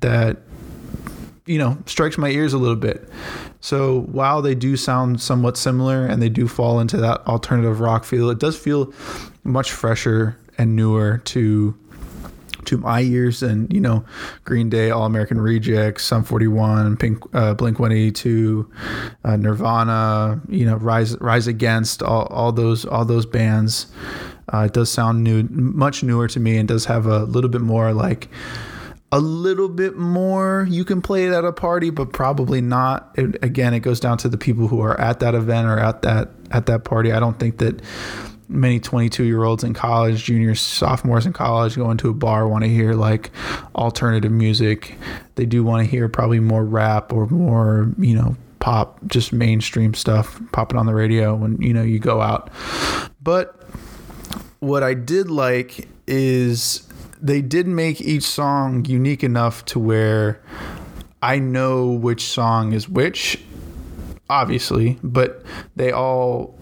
that 0.00 0.38
you 1.46 1.58
know 1.58 1.78
strikes 1.86 2.18
my 2.18 2.30
ears 2.30 2.52
a 2.52 2.58
little 2.58 2.76
bit. 2.76 3.08
So 3.60 4.00
while 4.02 4.42
they 4.42 4.54
do 4.54 4.76
sound 4.76 5.20
somewhat 5.20 5.56
similar 5.56 6.04
and 6.04 6.20
they 6.20 6.28
do 6.28 6.48
fall 6.48 6.80
into 6.80 6.96
that 6.98 7.24
alternative 7.26 7.80
rock 7.80 8.04
feel, 8.04 8.30
it 8.30 8.38
does 8.38 8.58
feel 8.58 8.92
much 9.44 9.70
fresher 9.70 10.38
and 10.58 10.74
newer 10.74 11.18
to 11.18 11.78
to 12.66 12.78
my 12.78 13.00
ears 13.02 13.42
and 13.42 13.72
you 13.72 13.80
know 13.80 14.04
Green 14.44 14.68
Day, 14.68 14.90
All 14.90 15.04
American 15.04 15.40
Rejects, 15.40 16.04
Sum 16.04 16.24
41, 16.24 16.96
Pink, 16.96 17.22
uh, 17.34 17.54
Blink 17.54 17.78
182, 17.78 18.70
uh, 19.24 19.36
Nirvana, 19.36 20.40
you 20.48 20.66
know 20.66 20.76
Rise 20.76 21.18
Rise 21.20 21.46
Against, 21.46 22.02
all, 22.02 22.26
all 22.26 22.52
those 22.52 22.84
all 22.84 23.04
those 23.04 23.26
bands. 23.26 23.86
Uh, 24.52 24.64
it 24.66 24.72
does 24.72 24.90
sound 24.90 25.22
new, 25.22 25.44
much 25.44 26.02
newer 26.02 26.28
to 26.28 26.40
me, 26.40 26.58
and 26.58 26.68
does 26.68 26.84
have 26.86 27.06
a 27.06 27.24
little 27.24 27.50
bit 27.50 27.62
more 27.62 27.92
like 27.92 28.28
a 29.12 29.20
little 29.20 29.68
bit 29.68 29.94
more 29.96 30.66
you 30.70 30.86
can 30.86 31.02
play 31.02 31.26
it 31.26 31.32
at 31.32 31.44
a 31.44 31.52
party 31.52 31.90
but 31.90 32.14
probably 32.14 32.62
not 32.62 33.12
it, 33.14 33.36
again 33.44 33.74
it 33.74 33.80
goes 33.80 34.00
down 34.00 34.16
to 34.16 34.26
the 34.26 34.38
people 34.38 34.68
who 34.68 34.80
are 34.80 34.98
at 34.98 35.20
that 35.20 35.34
event 35.34 35.68
or 35.68 35.78
at 35.78 36.00
that 36.00 36.30
at 36.50 36.64
that 36.64 36.82
party 36.84 37.12
i 37.12 37.20
don't 37.20 37.38
think 37.38 37.58
that 37.58 37.82
many 38.48 38.80
22 38.80 39.24
year 39.24 39.44
olds 39.44 39.64
in 39.64 39.74
college 39.74 40.24
juniors 40.24 40.60
sophomores 40.60 41.26
in 41.26 41.32
college 41.32 41.76
going 41.76 41.96
to 41.98 42.10
a 42.10 42.14
bar 42.14 42.46
want 42.46 42.64
to 42.64 42.70
hear 42.70 42.94
like 42.94 43.30
alternative 43.74 44.32
music. 44.32 44.96
They 45.34 45.46
do 45.46 45.64
want 45.64 45.84
to 45.84 45.90
hear 45.90 46.08
probably 46.08 46.40
more 46.40 46.64
rap 46.64 47.12
or 47.12 47.26
more 47.26 47.92
you 47.98 48.14
know 48.14 48.36
pop 48.58 48.98
just 49.06 49.32
mainstream 49.32 49.92
stuff 49.94 50.40
popping 50.52 50.78
on 50.78 50.86
the 50.86 50.94
radio 50.94 51.34
when 51.34 51.60
you 51.60 51.72
know 51.72 51.82
you 51.82 51.98
go 51.98 52.20
out. 52.20 52.50
But 53.22 53.58
what 54.60 54.84
i 54.84 54.94
did 54.94 55.28
like 55.28 55.88
is 56.06 56.88
they 57.20 57.40
did 57.40 57.66
make 57.66 58.00
each 58.00 58.24
song 58.24 58.84
unique 58.84 59.22
enough 59.24 59.64
to 59.64 59.78
where 59.78 60.40
I 61.22 61.38
know 61.38 61.86
which 61.86 62.24
song 62.24 62.72
is 62.72 62.88
which, 62.88 63.40
obviously, 64.28 64.98
but 65.04 65.44
they 65.76 65.92
all 65.92 66.58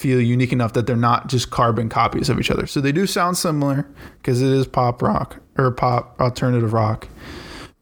feel 0.00 0.18
unique 0.18 0.50
enough 0.50 0.72
that 0.72 0.86
they're 0.86 0.96
not 0.96 1.28
just 1.28 1.50
carbon 1.50 1.90
copies 1.90 2.30
of 2.30 2.40
each 2.40 2.50
other. 2.50 2.66
So 2.66 2.80
they 2.80 2.90
do 2.90 3.06
sound 3.06 3.36
similar 3.36 3.86
because 4.16 4.40
it 4.40 4.48
is 4.48 4.66
pop 4.66 5.02
rock 5.02 5.36
or 5.58 5.70
pop 5.72 6.18
alternative 6.18 6.72
rock, 6.72 7.06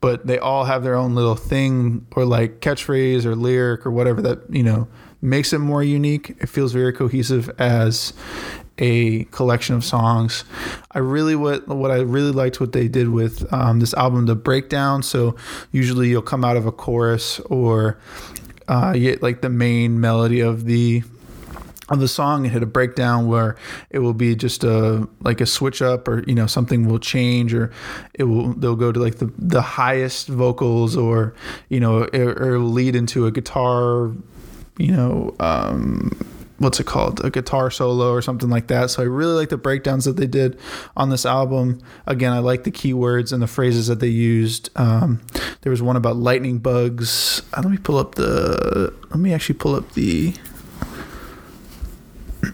but 0.00 0.26
they 0.26 0.36
all 0.36 0.64
have 0.64 0.82
their 0.82 0.96
own 0.96 1.14
little 1.14 1.36
thing 1.36 2.04
or 2.16 2.24
like 2.24 2.58
catchphrase 2.58 3.24
or 3.24 3.36
lyric 3.36 3.86
or 3.86 3.92
whatever 3.92 4.20
that, 4.22 4.40
you 4.50 4.64
know, 4.64 4.88
makes 5.22 5.52
it 5.52 5.60
more 5.60 5.84
unique. 5.84 6.30
It 6.40 6.48
feels 6.48 6.72
very 6.72 6.92
cohesive 6.92 7.48
as 7.60 8.12
a 8.78 9.22
collection 9.26 9.76
of 9.76 9.84
songs. 9.84 10.44
I 10.90 10.98
really 10.98 11.36
what 11.36 11.68
what 11.68 11.92
I 11.92 11.98
really 11.98 12.32
liked 12.32 12.60
what 12.60 12.72
they 12.72 12.88
did 12.88 13.10
with 13.10 13.46
um, 13.52 13.78
this 13.78 13.94
album, 13.94 14.26
the 14.26 14.34
breakdown. 14.34 15.04
So 15.04 15.36
usually 15.70 16.08
you'll 16.08 16.22
come 16.22 16.44
out 16.44 16.56
of 16.56 16.66
a 16.66 16.72
chorus 16.72 17.38
or 17.46 17.96
uh, 18.66 18.94
like 19.20 19.40
the 19.40 19.50
main 19.50 20.00
melody 20.00 20.40
of 20.40 20.64
the 20.64 21.04
of 21.90 22.00
the 22.00 22.08
song 22.08 22.44
and 22.44 22.52
hit 22.52 22.62
a 22.62 22.66
breakdown 22.66 23.26
where 23.26 23.56
it 23.90 24.00
will 24.00 24.14
be 24.14 24.34
just 24.34 24.64
a 24.64 25.08
like 25.20 25.40
a 25.40 25.46
switch 25.46 25.80
up 25.80 26.06
or 26.06 26.22
you 26.26 26.34
know 26.34 26.46
something 26.46 26.86
will 26.86 26.98
change 26.98 27.54
or 27.54 27.70
it 28.14 28.24
will 28.24 28.52
they'll 28.54 28.76
go 28.76 28.92
to 28.92 29.00
like 29.00 29.16
the 29.16 29.32
the 29.38 29.62
highest 29.62 30.28
vocals 30.28 30.96
or 30.96 31.34
you 31.68 31.80
know 31.80 32.02
it, 32.02 32.20
or 32.20 32.58
lead 32.58 32.94
into 32.94 33.26
a 33.26 33.30
guitar 33.30 34.12
you 34.78 34.92
know 34.92 35.34
um 35.40 36.10
what's 36.58 36.80
it 36.80 36.86
called? 36.86 37.24
A 37.24 37.30
guitar 37.30 37.70
solo 37.70 38.10
or 38.12 38.20
something 38.20 38.50
like 38.50 38.66
that. 38.66 38.90
So 38.90 39.02
i 39.02 39.06
really 39.06 39.34
like 39.34 39.48
the 39.48 39.56
breakdowns 39.56 40.04
that 40.04 40.16
they 40.16 40.26
did 40.26 40.58
on 40.96 41.08
this 41.08 41.24
album. 41.24 41.80
Again 42.06 42.32
i 42.32 42.40
like 42.40 42.64
the 42.64 42.70
keywords 42.70 43.32
and 43.32 43.42
the 43.42 43.46
phrases 43.46 43.86
that 43.86 44.00
they 44.00 44.08
used. 44.08 44.70
Um, 44.76 45.20
there 45.62 45.70
was 45.70 45.82
one 45.82 45.96
about 45.96 46.16
lightning 46.16 46.58
bugs. 46.58 47.42
Uh, 47.54 47.62
let 47.62 47.70
me 47.70 47.78
pull 47.78 47.96
up 47.96 48.16
the 48.16 48.92
let 49.10 49.18
me 49.18 49.32
actually 49.32 49.58
pull 49.58 49.74
up 49.74 49.92
the 49.92 50.34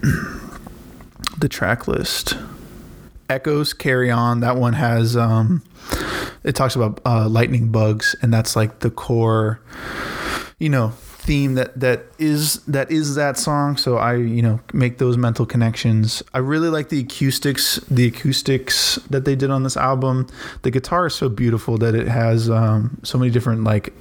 the 1.37 1.49
track 1.49 1.87
list. 1.87 2.37
Echoes 3.29 3.73
carry 3.73 4.11
on 4.11 4.41
that 4.41 4.55
one 4.55 4.73
has 4.73 5.17
um, 5.17 5.63
it 6.43 6.53
talks 6.55 6.75
about 6.75 7.01
uh, 7.05 7.27
lightning 7.27 7.71
bugs 7.71 8.15
and 8.21 8.31
that's 8.31 8.55
like 8.55 8.79
the 8.79 8.91
core 8.91 9.59
you 10.59 10.69
know 10.69 10.93
theme 11.25 11.55
that 11.55 11.77
that 11.79 12.05
is 12.19 12.61
that 12.65 12.91
is 12.91 13.15
that 13.15 13.37
song. 13.37 13.77
So 13.77 13.97
i 13.97 14.13
you 14.15 14.41
know 14.41 14.59
make 14.73 14.99
those 14.99 15.17
mental 15.17 15.45
connections. 15.45 16.21
I 16.33 16.37
really 16.37 16.69
like 16.69 16.89
the 16.89 16.99
acoustics 16.99 17.77
the 17.89 18.07
acoustics 18.07 18.95
that 19.09 19.25
they 19.25 19.35
did 19.35 19.49
on 19.49 19.63
this 19.63 19.75
album. 19.75 20.27
The 20.61 20.71
guitar 20.71 21.07
is 21.07 21.15
so 21.15 21.27
beautiful 21.27 21.77
that 21.79 21.95
it 21.95 22.07
has 22.07 22.49
um, 22.49 22.99
so 23.03 23.17
many 23.17 23.31
different 23.31 23.63
like 23.63 23.93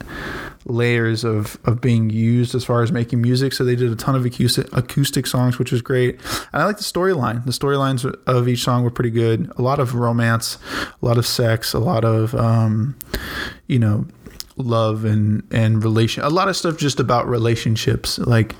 layers 0.66 1.24
of 1.24 1.58
of 1.64 1.80
being 1.80 2.10
used 2.10 2.54
as 2.54 2.64
far 2.64 2.82
as 2.82 2.92
making 2.92 3.22
music. 3.22 3.54
So 3.54 3.64
they 3.64 3.76
did 3.76 3.90
a 3.90 3.96
ton 3.96 4.14
of 4.14 4.24
acoustic 4.26 4.68
acoustic 4.72 5.26
songs 5.26 5.58
which 5.58 5.72
was 5.72 5.80
great. 5.80 6.20
And 6.52 6.62
i 6.62 6.66
like 6.66 6.76
the 6.76 6.84
storyline. 6.84 7.44
The 7.46 7.52
storylines 7.52 8.04
of 8.26 8.48
each 8.48 8.62
song 8.62 8.84
were 8.84 8.90
pretty 8.90 9.10
good. 9.10 9.50
A 9.56 9.62
lot 9.62 9.80
of 9.80 9.94
romance 9.94 10.58
a 11.02 11.06
lot 11.06 11.16
of 11.16 11.26
sex 11.26 11.72
a 11.72 11.78
lot 11.78 12.04
of 12.04 12.34
um, 12.34 12.96
you 13.66 13.78
know 13.78 14.06
love 14.56 15.04
and 15.04 15.42
and 15.50 15.82
relation 15.82 16.22
a 16.22 16.28
lot 16.28 16.48
of 16.48 16.56
stuff 16.56 16.76
just 16.76 17.00
about 17.00 17.28
relationships 17.28 18.18
like 18.20 18.54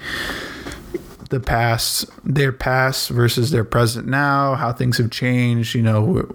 the 1.31 1.41
past 1.41 2.09
their 2.25 2.53
past 2.53 3.09
versus 3.11 3.51
their 3.51 3.65
present 3.65 4.07
now 4.07 4.55
how 4.55 4.73
things 4.73 4.99
have 4.99 5.11
changed 5.11 5.75
you 5.75 5.83
know 5.83 6.29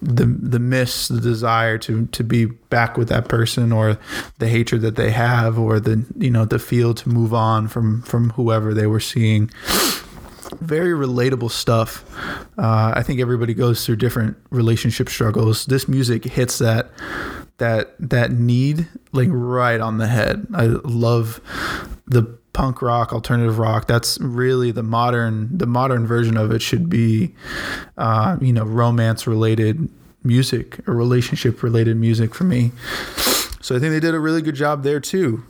the 0.00 0.24
the 0.24 0.58
miss 0.58 1.08
the 1.08 1.20
desire 1.20 1.78
to 1.78 2.06
to 2.06 2.22
be 2.22 2.46
back 2.46 2.96
with 2.96 3.08
that 3.08 3.28
person 3.28 3.72
or 3.72 3.98
the 4.38 4.48
hatred 4.48 4.82
that 4.82 4.96
they 4.96 5.10
have 5.10 5.58
or 5.58 5.80
the 5.80 6.04
you 6.16 6.30
know 6.30 6.44
the 6.44 6.58
feel 6.58 6.94
to 6.94 7.08
move 7.08 7.34
on 7.34 7.68
from 7.68 8.02
from 8.02 8.30
whoever 8.30 8.72
they 8.72 8.86
were 8.86 9.00
seeing 9.00 9.50
very 10.60 10.92
relatable 10.92 11.50
stuff. 11.50 12.04
Uh, 12.58 12.92
I 12.94 13.02
think 13.02 13.20
everybody 13.20 13.54
goes 13.54 13.84
through 13.84 13.96
different 13.96 14.36
relationship 14.50 15.08
struggles. 15.08 15.66
This 15.66 15.88
music 15.88 16.24
hits 16.24 16.58
that 16.58 16.90
that 17.58 17.94
that 17.98 18.32
need 18.32 18.88
like 19.12 19.28
right 19.30 19.80
on 19.80 19.98
the 19.98 20.06
head. 20.06 20.46
I 20.54 20.66
love 20.66 21.40
the 22.06 22.22
punk 22.52 22.82
rock, 22.82 23.12
alternative 23.12 23.58
rock. 23.58 23.86
That's 23.86 24.18
really 24.20 24.70
the 24.70 24.82
modern 24.82 25.56
the 25.56 25.66
modern 25.66 26.06
version 26.06 26.36
of 26.36 26.50
it 26.50 26.62
should 26.62 26.88
be, 26.88 27.34
uh, 27.96 28.36
you 28.40 28.52
know, 28.52 28.64
romance 28.64 29.26
related 29.26 29.88
music 30.24 30.80
or 30.88 30.94
relationship 30.94 31.62
related 31.62 31.96
music 31.96 32.34
for 32.34 32.44
me. 32.44 32.72
So 33.60 33.76
I 33.76 33.78
think 33.78 33.92
they 33.92 34.00
did 34.00 34.14
a 34.14 34.20
really 34.20 34.42
good 34.42 34.54
job 34.54 34.82
there 34.82 35.00
too. 35.00 35.44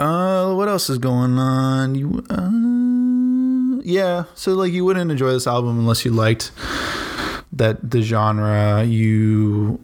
Uh, 0.00 0.54
what 0.54 0.66
else 0.66 0.88
is 0.88 0.96
going 0.98 1.38
on? 1.38 1.94
You, 1.94 2.24
uh, 2.30 2.50
yeah. 3.84 4.24
So 4.34 4.54
like, 4.54 4.72
you 4.72 4.84
wouldn't 4.84 5.10
enjoy 5.10 5.30
this 5.32 5.46
album 5.46 5.78
unless 5.78 6.04
you 6.04 6.10
liked 6.10 6.52
that 7.52 7.90
the 7.90 8.02
genre. 8.02 8.84
You 8.84 9.80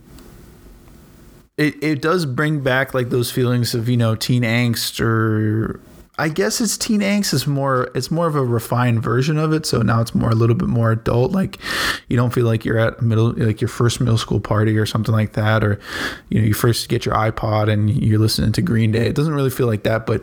it, 1.57 1.83
it 1.83 2.03
does 2.03 2.27
bring 2.27 2.61
back 2.61 2.95
like 2.95 3.11
those 3.11 3.31
feelings 3.31 3.75
of 3.75 3.89
you 3.89 3.97
know 3.97 4.15
teen 4.15 4.43
angst 4.43 5.01
or 5.01 5.81
I 6.19 6.29
guess 6.31 6.61
it's 6.61 6.79
teen 6.79 7.01
angst 7.01 7.35
is 7.35 7.47
more 7.47 7.91
it's 7.95 8.11
more 8.11 8.27
of 8.27 8.37
a 8.37 8.45
refined 8.45 9.03
version 9.03 9.37
of 9.37 9.53
it. 9.53 9.67
So 9.67 9.83
now 9.83 10.01
it's 10.01 10.15
more 10.15 10.31
a 10.31 10.35
little 10.35 10.57
bit 10.57 10.69
more 10.69 10.93
adult. 10.93 11.33
Like 11.33 11.59
you 12.09 12.17
don't 12.17 12.33
feel 12.33 12.47
like 12.47 12.65
you're 12.65 12.79
at 12.79 13.03
middle 13.03 13.33
like 13.37 13.61
your 13.61 13.69
first 13.69 14.01
middle 14.01 14.19
school 14.19 14.41
party 14.41 14.79
or 14.79 14.87
something 14.87 15.15
like 15.15 15.33
that, 15.33 15.63
or 15.63 15.79
you 16.31 16.41
know 16.41 16.47
you 16.47 16.55
first 16.55 16.89
get 16.89 17.05
your 17.05 17.15
iPod 17.15 17.71
and 17.71 17.91
you're 17.91 18.19
listening 18.19 18.53
to 18.53 18.63
Green 18.63 18.93
Day. 18.93 19.07
It 19.07 19.15
doesn't 19.15 19.35
really 19.35 19.51
feel 19.51 19.67
like 19.67 19.83
that, 19.83 20.07
but 20.07 20.23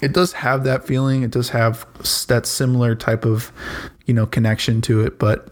it 0.00 0.12
does 0.12 0.32
have 0.32 0.64
that 0.64 0.86
feeling. 0.86 1.22
It 1.22 1.30
does 1.30 1.50
have 1.50 1.86
that 2.28 2.46
similar 2.46 2.94
type 2.94 3.24
of 3.24 3.52
you 4.06 4.14
know 4.14 4.26
connection 4.26 4.80
to 4.82 5.00
it, 5.02 5.18
but 5.18 5.48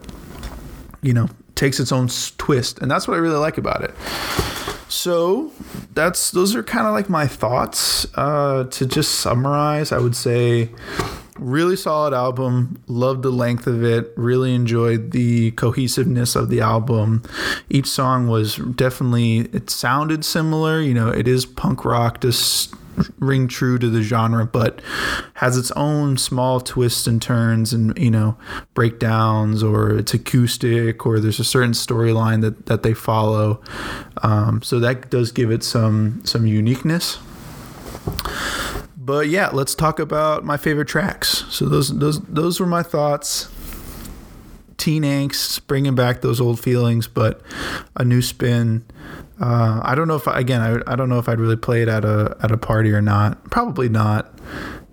you 1.02 1.12
know 1.12 1.28
takes 1.55 1.81
its 1.81 1.93
own 1.93 2.09
twist, 2.38 2.78
and 2.78 2.90
that's 2.90 3.09
what 3.09 3.14
I 3.14 3.19
really 3.19 3.37
like 3.37 3.59
about 3.59 3.83
it. 3.83 3.95
So 4.88 5.52
that's 5.93 6.31
those 6.31 6.55
are 6.55 6.62
kind 6.62 6.87
of 6.87 6.93
like 6.93 7.09
my 7.09 7.26
thoughts. 7.26 8.07
Uh, 8.14 8.64
to 8.64 8.87
just 8.87 9.17
summarize, 9.17 9.93
I 9.93 9.99
would 9.99 10.17
say 10.17 10.71
really 11.38 11.76
solid 11.76 12.14
album. 12.14 12.83
Loved 12.87 13.23
the 13.23 13.31
length 13.31 13.67
of 13.67 13.85
it. 13.85 14.12
Really 14.17 14.55
enjoyed 14.55 15.11
the 15.12 15.52
cohesiveness 15.52 16.35
of 16.37 16.49
the 16.49 16.61
album. 16.61 17.23
Each 17.69 17.87
song 17.87 18.28
was 18.28 18.57
definitely 18.57 19.40
it 19.52 19.71
sounded 19.71 20.25
similar. 20.25 20.81
You 20.81 20.95
know, 20.95 21.09
it 21.09 21.28
is 21.28 21.45
punk 21.47 21.85
rock. 21.85 22.21
Just 22.21 22.75
ring 23.19 23.49
true 23.49 23.78
to 23.78 23.88
the 23.88 24.02
genre, 24.02 24.47
but 24.47 24.81
has 25.35 25.57
its 25.57 25.71
own 25.73 26.17
small 26.17 26.61
twists 26.61 27.07
and 27.07 27.21
turns 27.21 27.73
and, 27.73 27.97
you 27.99 28.11
know, 28.11 28.37
breakdowns 28.75 29.62
or 29.62 29.97
it's 29.97 30.14
acoustic 30.14 31.05
or 31.07 31.21
there's 31.21 31.40
a 31.40 31.45
certain 31.45 31.73
storyline 31.73 32.40
that, 32.40 32.67
that 32.67 32.83
they 32.83 32.95
follow. 32.95 33.61
Um, 34.23 34.62
so 34.62 34.78
that 34.81 35.11
does 35.11 35.33
give 35.33 35.50
it 35.50 35.62
some, 35.62 36.21
some 36.25 36.47
uniqueness. 36.47 37.19
But 38.97 39.28
yeah, 39.28 39.49
let's 39.52 39.75
talk 39.75 39.99
about 39.99 40.45
my 40.45 40.57
favorite 40.57 40.88
tracks. 40.88 41.45
So 41.49 41.67
those, 41.67 41.97
those, 41.99 42.21
those 42.23 42.61
were 42.61 42.67
my 42.67 42.83
thoughts 42.83 43.49
teen 44.78 45.02
angst, 45.02 45.66
bringing 45.66 45.94
back 45.94 46.23
those 46.23 46.40
old 46.40 46.58
feelings, 46.58 47.06
but 47.06 47.42
a 47.97 48.04
new 48.04 48.23
spin. 48.23 48.85
Uh, 49.40 49.80
I 49.85 49.94
don't 49.94 50.08
know 50.08 50.16
if 50.16 50.26
again 50.26 50.61
I, 50.61 50.92
I 50.92 50.97
don't 50.97 51.08
know 51.08 51.18
if 51.18 51.28
I'd 51.28 51.38
really 51.38 51.56
play 51.56 51.82
it 51.82 51.88
at 51.88 52.04
a 52.04 52.37
at 52.42 52.50
a 52.50 52.56
party 52.56 52.92
or 52.92 53.02
not. 53.02 53.44
Probably 53.50 53.88
not. 53.88 54.32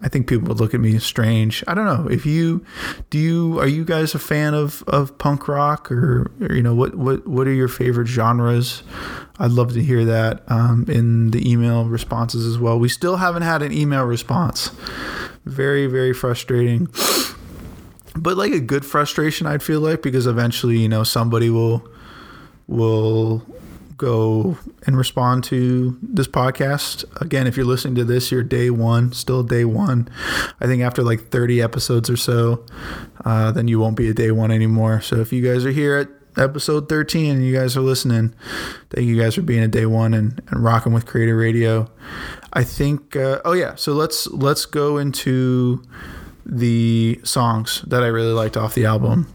I 0.02 0.08
think 0.08 0.28
people 0.28 0.48
would 0.50 0.60
look 0.60 0.76
at 0.76 0.80
me 0.80 1.00
strange. 1.00 1.64
I 1.68 1.74
don't 1.74 1.86
know 1.86 2.08
if 2.12 2.28
you 2.28 2.64
do 3.10 3.18
you 3.18 3.60
are 3.60 3.68
you 3.68 3.84
guys 3.84 4.14
a 4.14 4.20
fan 4.20 4.54
of, 4.54 4.84
of 4.88 5.18
punk 5.18 5.48
rock 5.48 5.92
or, 5.92 6.32
or 6.42 6.54
you 6.54 6.62
know 6.62 6.76
what 6.76 6.96
what 6.96 7.26
what 7.28 7.48
are 7.48 7.54
your 7.54 7.68
favorite 7.68 8.08
genres? 8.08 8.84
I'd 9.40 9.52
love 9.52 9.74
to 9.74 9.82
hear 9.82 10.06
that 10.06 10.44
um, 10.48 10.86
in 10.88 11.32
the 11.32 11.50
email 11.50 11.86
responses 11.86 12.46
as 12.46 12.60
well. 12.60 12.78
We 12.78 12.90
still 12.90 13.18
haven't 13.18 13.42
had 13.42 13.62
an 13.62 13.72
email 13.72 14.04
response. 14.04 14.70
Very 15.46 15.88
very 15.88 16.14
frustrating. 16.14 16.88
But 18.16 18.38
like 18.38 18.54
a 18.54 18.60
good 18.60 18.86
frustration, 18.86 19.48
I'd 19.48 19.64
feel 19.64 19.82
like 19.82 20.02
because 20.02 20.28
eventually 20.28 20.78
you 20.78 20.90
know 20.90 21.04
somebody 21.04 21.50
will 21.50 21.88
will 22.68 23.46
go 23.98 24.58
and 24.86 24.98
respond 24.98 25.44
to 25.46 25.98
this 26.02 26.28
podcast. 26.28 27.06
Again, 27.22 27.48
if 27.48 27.56
you're 27.56 27.66
listening 27.66 27.96
to 27.96 28.04
this, 28.04 28.32
you're 28.32 28.44
day 28.44 28.70
one, 28.70 29.14
still 29.14 29.44
day 29.44 29.66
one. 29.66 30.10
I 30.60 30.66
think 30.66 30.82
after 30.82 31.04
like 31.04 31.30
30 31.30 31.62
episodes 31.62 32.10
or 32.10 32.18
so, 32.18 32.66
uh, 33.24 33.52
then 33.52 33.68
you 33.68 33.80
won't 33.80 33.96
be 33.96 34.10
a 34.10 34.14
day 34.14 34.32
one 34.32 34.52
anymore. 34.52 35.02
So 35.02 35.18
if 35.18 35.32
you 35.32 35.42
guys 35.42 35.66
are 35.66 35.72
here 35.72 35.98
at 35.98 36.10
episode 36.38 36.90
13 36.90 37.36
and 37.36 37.46
you 37.46 37.54
guys 37.54 37.78
are 37.78 37.82
listening, 37.82 38.34
thank 38.90 39.08
you 39.08 39.18
guys 39.18 39.36
for 39.36 39.42
being 39.42 39.64
a 39.64 39.68
day 39.68 39.86
one 39.86 40.14
and, 40.14 40.42
and 40.50 40.64
rocking 40.64 40.94
with 40.94 41.06
Creator 41.06 41.38
Radio. 41.38 41.90
I 42.52 42.64
think, 42.64 43.16
uh, 43.16 43.42
oh 43.46 43.54
yeah, 43.54 43.76
so 43.76 43.94
let's 43.94 44.28
let's 44.28 44.66
go 44.66 44.98
into 44.98 45.84
the 46.46 47.20
songs 47.24 47.82
that 47.88 48.04
I 48.04 48.08
really 48.08 48.34
liked 48.34 48.58
off 48.58 48.76
the 48.76 48.86
album. 48.86 49.32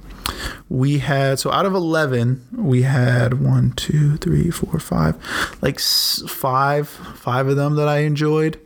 We 0.68 0.98
had 0.98 1.40
so 1.40 1.50
out 1.50 1.66
of 1.66 1.74
11 1.74 2.46
we 2.52 2.82
had 2.82 3.42
one 3.42 3.72
two 3.72 4.16
three 4.18 4.50
four 4.50 4.78
five 4.78 5.16
like 5.60 5.80
five 5.80 6.88
five 6.88 7.48
of 7.48 7.56
them 7.56 7.74
that 7.76 7.88
i 7.88 7.98
enjoyed. 7.98 8.60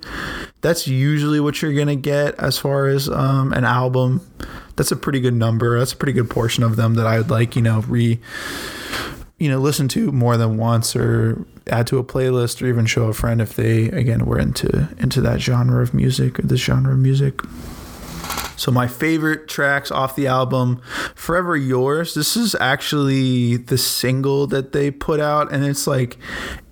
That's 0.60 0.86
usually 0.86 1.40
what 1.40 1.62
you're 1.62 1.72
gonna 1.72 1.96
get 1.96 2.34
as 2.34 2.58
far 2.58 2.86
as 2.86 3.08
um, 3.08 3.52
an 3.54 3.64
album. 3.64 4.20
That's 4.76 4.92
a 4.92 4.96
pretty 4.96 5.20
good 5.20 5.34
number. 5.34 5.78
That's 5.78 5.92
a 5.92 5.96
pretty 5.96 6.12
good 6.12 6.28
portion 6.28 6.64
of 6.64 6.76
them 6.76 6.94
that 6.94 7.06
i 7.06 7.16
would 7.18 7.30
like 7.30 7.56
you 7.56 7.62
know 7.62 7.80
re 7.88 8.20
you 9.38 9.48
know 9.48 9.58
listen 9.58 9.88
to 9.88 10.12
more 10.12 10.36
than 10.36 10.56
once 10.56 10.94
or 10.94 11.44
add 11.68 11.86
to 11.86 11.98
a 11.98 12.04
playlist 12.04 12.62
or 12.62 12.66
even 12.66 12.86
show 12.86 13.04
a 13.04 13.12
friend 13.12 13.40
if 13.40 13.54
they 13.54 13.86
again 13.86 14.26
were 14.26 14.38
into 14.38 14.88
into 14.98 15.20
that 15.20 15.40
genre 15.40 15.82
of 15.82 15.94
music 15.94 16.38
or 16.38 16.42
this 16.42 16.60
genre 16.60 16.92
of 16.92 16.98
music 16.98 17.40
so 18.56 18.70
my 18.70 18.86
favorite 18.86 19.48
tracks 19.48 19.90
off 19.90 20.16
the 20.16 20.26
album, 20.26 20.80
Forever 21.14 21.56
Yours. 21.56 22.14
This 22.14 22.36
is 22.36 22.54
actually 22.60 23.56
the 23.56 23.78
single 23.78 24.46
that 24.48 24.72
they 24.72 24.90
put 24.90 25.20
out 25.20 25.52
and 25.52 25.64
it's 25.64 25.86
like 25.86 26.18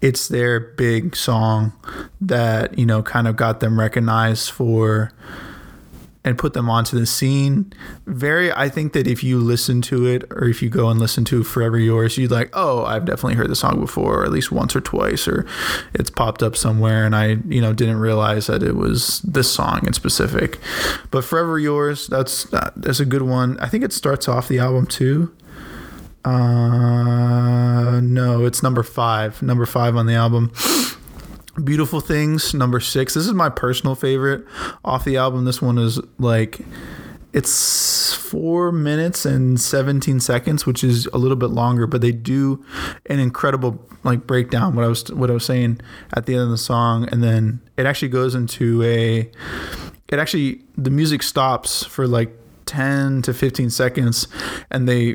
it's 0.01 0.29
their 0.29 0.61
big 0.61 1.17
song 1.17 1.73
that, 2.21 2.79
you 2.79 2.87
know, 2.87 3.03
kind 3.03 3.29
of 3.29 3.37
got 3.37 3.61
them 3.61 3.79
recognized 3.79 4.51
for 4.51 5.13
and 6.25 6.39
put 6.39 6.55
them 6.55 6.71
onto 6.71 6.99
the 6.99 7.07
scene. 7.07 7.73
Very, 8.07 8.53
I 8.53 8.69
think 8.69 8.93
that 8.93 9.07
if 9.09 9.25
you 9.25 9.39
listen 9.39 9.83
to 9.83 10.07
it 10.07 10.25
or 10.31 10.45
if 10.45 10.63
you 10.63 10.71
go 10.71 10.89
and 10.89 11.01
listen 11.01 11.25
to 11.27 11.43
Forever 11.43 11.79
Yours, 11.79 12.17
you'd 12.17 12.31
like, 12.31 12.51
oh, 12.53 12.85
I've 12.85 13.05
definitely 13.05 13.35
heard 13.35 13.51
the 13.51 13.57
song 13.57 13.81
before, 13.81 14.21
or 14.21 14.25
at 14.25 14.31
least 14.31 14.53
once 14.53 14.77
or 14.77 14.81
twice, 14.81 15.27
or 15.27 15.45
it's 15.95 16.11
popped 16.11 16.43
up 16.43 16.57
somewhere, 16.57 17.05
and 17.05 17.17
I, 17.17 17.39
you 17.49 17.61
know, 17.61 17.73
didn't 17.73 17.99
realize 17.99 18.47
that 18.47 18.63
it 18.63 18.77
was 18.77 19.21
this 19.23 19.53
song 19.53 19.81
in 19.87 19.93
specific. 19.93 20.59
But 21.11 21.25
Forever 21.25 21.59
Yours, 21.59 22.07
that's 22.07 22.45
that's 22.77 23.01
a 23.01 23.07
good 23.07 23.23
one. 23.23 23.59
I 23.59 23.69
think 23.69 23.83
it 23.83 23.93
starts 23.93 24.29
off 24.29 24.49
the 24.49 24.59
album 24.61 24.87
too. 24.87 25.35
Uh, 26.25 28.01
no, 28.01 28.45
it's 28.45 28.63
number 28.63 28.85
five. 28.85 29.43
Number 29.43 29.67
five 29.67 29.97
on 29.97 30.07
the 30.07 30.15
album. 30.15 30.53
Beautiful 31.63 32.01
Things, 32.01 32.55
number 32.55 32.81
six. 32.81 33.13
This 33.13 33.27
is 33.27 33.35
my 33.35 33.51
personal 33.51 33.95
favorite 33.95 34.47
off 34.85 35.05
the 35.05 35.19
album. 35.19 35.45
This 35.45 35.61
one 35.61 35.77
is 35.77 36.01
like 36.19 36.61
it's 37.35 38.15
four 38.15 38.73
minutes 38.73 39.25
and 39.25 39.59
17 39.59 40.21
seconds 40.21 40.67
which 40.67 40.85
is 40.85 41.07
a 41.15 41.17
little 41.19 41.37
bit 41.37 41.47
longer 41.47 41.87
but 41.87 42.03
they 42.03 42.13
do 42.13 42.63
an 43.07 43.19
incredible 43.19 43.83
like 44.05 44.27
breakdown 44.27 44.75
what 44.75 44.85
i 44.85 44.89
was 44.89 45.11
what 45.13 45.31
i 45.31 45.33
was 45.33 45.45
saying 45.45 45.81
at 46.15 46.27
the 46.27 46.35
end 46.35 46.43
of 46.43 46.51
the 46.51 46.59
song 46.59 47.09
and 47.11 47.23
then 47.23 47.59
it 47.79 47.87
actually 47.87 48.09
goes 48.09 48.35
into 48.35 48.83
a 48.83 49.21
it 50.09 50.19
actually 50.19 50.63
the 50.77 50.91
music 50.91 51.23
stops 51.23 51.85
for 51.85 52.07
like 52.07 52.37
10 52.67 53.23
to 53.23 53.33
15 53.33 53.71
seconds 53.71 54.29
and 54.71 54.87
they 54.87 55.13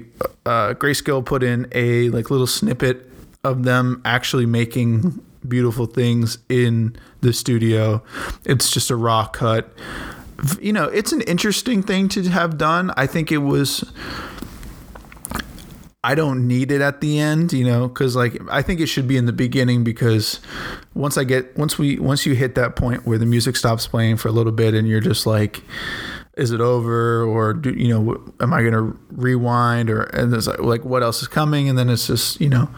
uh 0.48 0.74
grayscale 0.74 1.24
put 1.24 1.44
in 1.44 1.68
a 1.74 2.10
like 2.10 2.32
little 2.32 2.48
snippet 2.48 3.08
of 3.44 3.64
them 3.64 4.02
actually 4.06 4.46
making 4.46 5.24
beautiful 5.48 5.86
things 5.86 6.38
in 6.50 6.96
the 7.22 7.34
studio. 7.34 8.04
It's 8.46 8.72
just 8.72 8.90
a 8.90 8.96
raw 8.96 9.28
cut. 9.28 9.72
You 10.60 10.74
know, 10.74 10.86
it's 10.86 11.12
an 11.12 11.22
interesting 11.22 11.82
thing 11.82 12.10
to 12.10 12.30
have 12.30 12.58
done. 12.58 12.92
I 12.96 13.08
think 13.08 13.32
it 13.32 13.40
was. 13.40 13.84
I 16.04 16.16
don't 16.16 16.48
need 16.48 16.72
it 16.72 16.80
at 16.80 17.02
the 17.02 17.20
end, 17.20 17.52
you 17.52 17.66
know, 17.66 17.88
because 17.88 18.16
like 18.16 18.40
I 18.50 18.62
think 18.62 18.80
it 18.80 18.86
should 18.86 19.08
be 19.08 19.18
in 19.18 19.26
the 19.26 19.34
beginning 19.34 19.84
because 19.84 20.40
once 20.94 21.18
I 21.18 21.24
get 21.24 21.58
once 21.58 21.78
we 21.78 22.00
once 22.00 22.26
you 22.26 22.34
hit 22.34 22.56
that 22.56 22.76
point 22.76 23.06
where 23.06 23.18
the 23.18 23.26
music 23.26 23.56
stops 23.56 23.88
playing 23.88 24.18
for 24.18 24.30
a 24.30 24.32
little 24.32 24.54
bit 24.54 24.74
and 24.74 24.88
you're 24.88 25.02
just 25.02 25.26
like, 25.26 25.64
is 26.38 26.52
it 26.52 26.62
over 26.62 27.24
or 27.24 27.54
do 27.54 27.74
you 27.74 27.88
know 27.88 28.24
am 28.40 28.54
I 28.54 28.64
gonna 28.64 28.94
rewind 29.12 29.90
or 29.90 30.04
and 30.04 30.32
there's 30.32 30.48
like, 30.48 30.60
like 30.60 30.86
what 30.86 31.04
else 31.04 31.22
is 31.22 31.28
coming 31.28 31.68
and 31.68 31.78
then 31.78 31.90
it's 31.90 32.08
just 32.08 32.40
you 32.40 32.48
know 32.48 32.70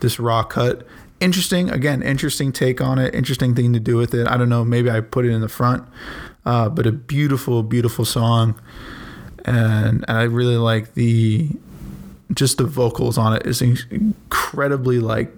this 0.00 0.18
raw 0.18 0.44
cut 0.44 0.86
interesting. 1.20 1.70
Again, 1.70 2.02
interesting 2.02 2.52
take 2.52 2.80
on 2.80 2.98
it. 2.98 3.14
Interesting 3.14 3.54
thing 3.54 3.72
to 3.72 3.80
do 3.80 3.96
with 3.96 4.14
it. 4.14 4.28
I 4.28 4.36
don't 4.36 4.48
know. 4.48 4.64
Maybe 4.64 4.90
I 4.90 5.00
put 5.00 5.24
it 5.24 5.30
in 5.30 5.40
the 5.40 5.48
front, 5.48 5.86
uh, 6.44 6.68
but 6.68 6.86
a 6.86 6.92
beautiful, 6.92 7.62
beautiful 7.62 8.04
song, 8.04 8.60
and 9.44 10.04
and 10.08 10.18
I 10.18 10.24
really 10.24 10.56
like 10.56 10.94
the 10.94 11.50
just 12.34 12.58
the 12.58 12.64
vocals 12.64 13.16
on 13.16 13.34
it 13.34 13.46
is 13.46 13.62
incredibly 13.62 15.00
like 15.00 15.32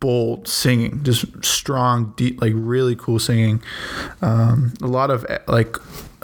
bold 0.00 0.48
singing, 0.48 1.02
just 1.02 1.44
strong, 1.44 2.12
deep, 2.16 2.40
like 2.40 2.52
really 2.54 2.96
cool 2.96 3.18
singing. 3.18 3.62
Um, 4.22 4.74
a 4.82 4.86
lot 4.86 5.10
of 5.10 5.26
like. 5.48 5.76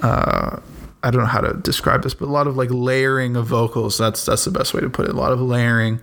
Uh, 0.02 0.60
I 1.02 1.10
don't 1.10 1.22
know 1.22 1.28
how 1.28 1.40
to 1.40 1.54
describe 1.54 2.02
this, 2.02 2.12
but 2.12 2.26
a 2.26 2.30
lot 2.30 2.46
of 2.46 2.58
like 2.58 2.68
layering 2.70 3.34
of 3.34 3.46
vocals. 3.46 3.96
That's 3.96 4.26
that's 4.26 4.44
the 4.44 4.50
best 4.50 4.74
way 4.74 4.82
to 4.82 4.90
put 4.90 5.06
it. 5.06 5.12
A 5.12 5.16
lot 5.16 5.32
of 5.32 5.40
layering 5.40 6.02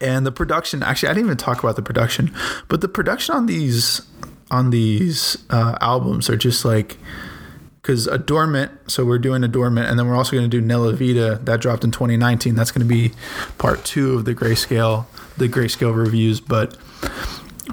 and 0.00 0.26
the 0.26 0.32
production 0.32 0.82
actually 0.82 1.08
i 1.08 1.12
didn't 1.12 1.26
even 1.26 1.36
talk 1.36 1.62
about 1.62 1.76
the 1.76 1.82
production 1.82 2.34
but 2.68 2.80
the 2.80 2.88
production 2.88 3.34
on 3.34 3.46
these 3.46 4.02
on 4.50 4.70
these 4.70 5.36
uh, 5.50 5.76
albums 5.80 6.30
are 6.30 6.36
just 6.36 6.64
like 6.64 6.96
because 7.82 8.06
adornment 8.06 8.70
so 8.86 9.04
we're 9.04 9.18
doing 9.18 9.42
adornment 9.42 9.88
and 9.88 9.98
then 9.98 10.06
we're 10.06 10.16
also 10.16 10.32
going 10.32 10.48
to 10.48 10.60
do 10.60 10.64
nella 10.64 10.92
vita 10.92 11.40
that 11.42 11.60
dropped 11.60 11.84
in 11.84 11.90
2019 11.90 12.54
that's 12.54 12.70
going 12.70 12.86
to 12.86 12.92
be 12.92 13.12
part 13.58 13.84
two 13.84 14.14
of 14.14 14.24
the 14.24 14.34
grayscale 14.34 15.06
the 15.38 15.48
grayscale 15.48 15.94
reviews 15.94 16.40
but 16.40 16.76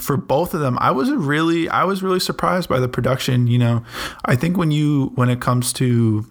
for 0.01 0.17
both 0.17 0.53
of 0.53 0.59
them 0.59 0.77
i 0.81 0.89
was 0.89 1.11
really 1.11 1.69
i 1.69 1.83
was 1.83 2.01
really 2.01 2.19
surprised 2.19 2.67
by 2.67 2.79
the 2.79 2.87
production 2.87 3.47
you 3.47 3.57
know. 3.57 3.83
I 4.25 4.35
think 4.35 4.57
when 4.57 4.71
you 4.71 5.11
when 5.15 5.29
it 5.29 5.41
comes 5.41 5.73
to 5.73 6.25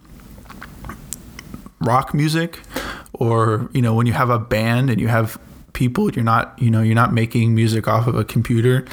rock 1.79 2.13
music 2.13 2.59
or 3.13 3.69
you 3.73 3.81
know 3.81 3.93
when 3.93 4.05
you 4.05 4.13
have 4.13 4.29
a 4.29 4.39
band 4.39 4.89
and 4.89 4.99
you 4.99 5.07
have 5.07 5.37
people. 5.73 6.11
You're 6.11 6.23
not 6.23 6.57
you 6.59 6.71
know 6.71 6.81
you're 6.81 6.95
not 6.95 7.13
making 7.13 7.53
music 7.53 7.87
off 7.87 8.07
of 8.07 8.15
a 8.15 8.23
computer. 8.23 8.85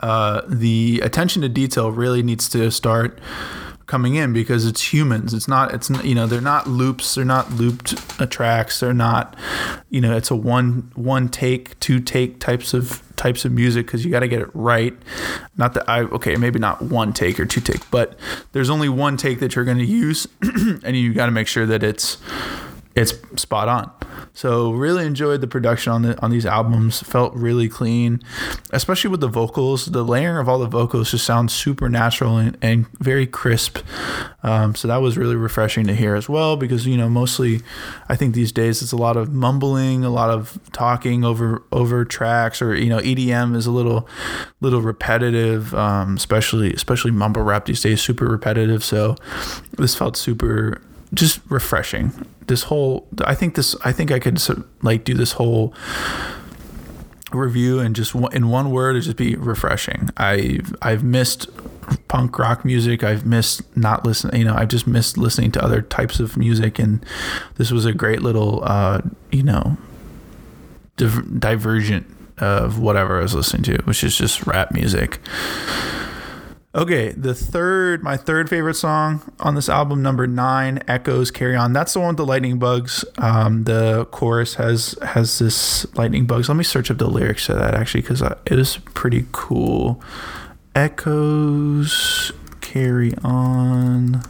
Uh, 0.00 0.42
the 0.46 1.00
attention 1.02 1.42
to 1.42 1.48
detail 1.48 1.90
really 1.90 2.22
needs 2.22 2.48
to 2.50 2.70
start 2.70 3.18
coming 3.90 4.14
in 4.14 4.32
because 4.32 4.66
it's 4.66 4.92
humans. 4.92 5.34
It's 5.34 5.48
not 5.48 5.74
it's 5.74 5.90
you 6.04 6.14
know 6.14 6.26
they're 6.26 6.40
not 6.40 6.68
loops. 6.68 7.16
They're 7.16 7.24
not 7.24 7.50
looped 7.50 7.96
tracks. 8.30 8.80
They're 8.80 8.94
not 8.94 9.36
you 9.90 10.00
know 10.00 10.16
it's 10.16 10.30
a 10.30 10.36
one 10.36 10.92
one 10.94 11.28
take 11.28 11.78
two 11.80 12.00
take 12.00 12.38
types 12.38 12.72
of 12.72 13.02
types 13.16 13.44
of 13.44 13.52
music 13.52 13.86
because 13.86 14.04
you 14.04 14.10
got 14.10 14.20
to 14.20 14.28
get 14.28 14.40
it 14.40 14.48
right. 14.54 14.96
Not 15.56 15.74
that 15.74 15.90
i 15.90 16.02
okay 16.02 16.36
maybe 16.36 16.58
not 16.58 16.80
one 16.80 17.12
take 17.12 17.38
or 17.40 17.44
two 17.44 17.60
take 17.60 17.90
but 17.90 18.18
there's 18.52 18.70
only 18.70 18.88
one 18.88 19.16
take 19.16 19.40
that 19.40 19.54
you're 19.54 19.64
going 19.64 19.78
to 19.78 19.84
use 19.84 20.26
and 20.42 20.96
you 20.96 21.12
got 21.12 21.26
to 21.26 21.32
make 21.32 21.48
sure 21.48 21.66
that 21.66 21.82
it's 21.82 22.16
it's 22.94 23.12
spot 23.36 23.68
on. 23.68 23.90
So 24.32 24.72
really 24.72 25.04
enjoyed 25.04 25.40
the 25.40 25.46
production 25.46 25.92
on 25.92 26.02
the 26.02 26.20
on 26.22 26.30
these 26.30 26.46
albums. 26.46 27.02
Felt 27.02 27.34
really 27.34 27.68
clean, 27.68 28.22
especially 28.70 29.10
with 29.10 29.20
the 29.20 29.28
vocals. 29.28 29.86
The 29.86 30.04
layering 30.04 30.38
of 30.38 30.48
all 30.48 30.58
the 30.58 30.66
vocals 30.66 31.10
just 31.10 31.24
sounds 31.24 31.52
super 31.52 31.88
natural 31.88 32.36
and, 32.36 32.56
and 32.62 32.86
very 32.98 33.26
crisp. 33.26 33.78
Um, 34.42 34.74
so 34.74 34.88
that 34.88 34.98
was 34.98 35.18
really 35.18 35.36
refreshing 35.36 35.86
to 35.88 35.94
hear 35.94 36.14
as 36.14 36.28
well 36.28 36.56
because 36.56 36.86
you 36.86 36.96
know 36.96 37.08
mostly, 37.08 37.60
I 38.08 38.16
think 38.16 38.34
these 38.34 38.52
days 38.52 38.82
it's 38.82 38.92
a 38.92 38.96
lot 38.96 39.16
of 39.16 39.32
mumbling, 39.32 40.04
a 40.04 40.10
lot 40.10 40.30
of 40.30 40.58
talking 40.72 41.24
over 41.24 41.62
over 41.72 42.04
tracks, 42.04 42.62
or 42.62 42.74
you 42.74 42.88
know 42.88 42.98
EDM 42.98 43.56
is 43.56 43.66
a 43.66 43.70
little 43.70 44.08
little 44.60 44.80
repetitive, 44.80 45.74
um, 45.74 46.16
especially 46.16 46.72
especially 46.72 47.10
mumble 47.10 47.42
rap 47.42 47.66
these 47.66 47.80
days, 47.80 48.00
super 48.00 48.26
repetitive. 48.26 48.84
So 48.84 49.16
this 49.76 49.94
felt 49.94 50.16
super 50.16 50.80
just 51.12 51.40
refreshing. 51.48 52.12
This 52.50 52.64
whole, 52.64 53.06
I 53.24 53.36
think 53.36 53.54
this, 53.54 53.76
I 53.84 53.92
think 53.92 54.10
I 54.10 54.18
could 54.18 54.42
like 54.82 55.04
do 55.04 55.14
this 55.14 55.32
whole 55.32 55.72
review 57.32 57.78
and 57.78 57.94
just 57.94 58.12
in 58.32 58.48
one 58.48 58.72
word, 58.72 58.96
it 58.96 59.02
just 59.02 59.16
be 59.16 59.36
refreshing. 59.36 60.10
I've 60.16 60.74
I've 60.82 61.04
missed 61.04 61.48
punk 62.08 62.38
rock 62.38 62.64
music. 62.64 63.04
I've 63.04 63.24
missed 63.24 63.62
not 63.76 64.04
listening. 64.04 64.40
You 64.40 64.46
know, 64.46 64.54
I've 64.54 64.68
just 64.68 64.86
missed 64.86 65.16
listening 65.16 65.52
to 65.52 65.62
other 65.62 65.80
types 65.80 66.18
of 66.18 66.36
music, 66.36 66.78
and 66.78 67.04
this 67.54 67.70
was 67.70 67.84
a 67.86 67.92
great 67.92 68.22
little, 68.22 68.62
uh, 68.64 69.00
you 69.30 69.44
know, 69.44 69.76
div- 70.96 71.38
divergent 71.38 72.06
of 72.38 72.78
whatever 72.78 73.18
I 73.18 73.22
was 73.22 73.34
listening 73.34 73.62
to, 73.64 73.82
which 73.84 74.02
is 74.02 74.16
just 74.16 74.46
rap 74.46 74.72
music. 74.72 75.20
Okay, 76.72 77.10
the 77.10 77.34
third, 77.34 78.04
my 78.04 78.16
third 78.16 78.48
favorite 78.48 78.74
song 78.74 79.22
on 79.40 79.56
this 79.56 79.68
album, 79.68 80.02
number 80.02 80.28
nine, 80.28 80.80
"Echoes 80.86 81.32
Carry 81.32 81.56
On." 81.56 81.72
That's 81.72 81.94
the 81.94 81.98
one 81.98 82.10
with 82.10 82.18
the 82.18 82.26
lightning 82.26 82.60
bugs. 82.60 83.04
Um, 83.18 83.64
the 83.64 84.06
chorus 84.12 84.54
has 84.54 84.94
has 85.02 85.40
this 85.40 85.84
lightning 85.96 86.26
bugs. 86.26 86.48
Let 86.48 86.54
me 86.56 86.62
search 86.62 86.88
up 86.88 86.98
the 86.98 87.08
lyrics 87.08 87.46
to 87.46 87.54
that 87.54 87.74
actually, 87.74 88.02
because 88.02 88.22
it 88.22 88.38
is 88.46 88.76
pretty 88.94 89.26
cool. 89.32 90.00
Echoes 90.76 92.30
carry 92.60 93.14
on. 93.24 94.22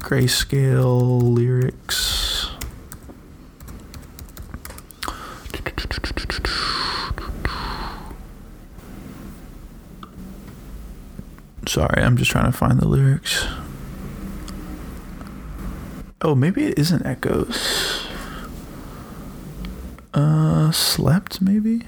Grayscale 0.00 1.22
lyrics. 1.34 2.13
Sorry, 11.74 12.04
I'm 12.04 12.16
just 12.16 12.30
trying 12.30 12.44
to 12.44 12.56
find 12.56 12.78
the 12.78 12.86
lyrics. 12.86 13.48
Oh, 16.22 16.36
maybe 16.36 16.66
it 16.66 16.78
isn't 16.78 17.04
Echoes. 17.04 18.06
Uh, 20.14 20.70
slept 20.70 21.42
maybe? 21.42 21.82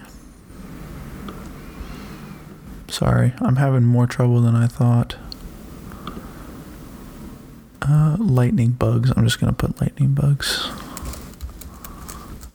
Sorry, 2.89 3.33
I'm 3.39 3.55
having 3.55 3.85
more 3.85 4.09
trouble 4.09 4.41
than 4.41 4.57
I 4.57 4.67
thought. 4.67 5.15
Uh, 7.81 8.17
lightning 8.19 8.73
bugs. 8.73 9.13
I'm 9.17 9.23
just 9.23 9.39
gonna 9.39 9.53
put 9.53 9.81
lightning 9.81 10.15
bugs. 10.15 10.69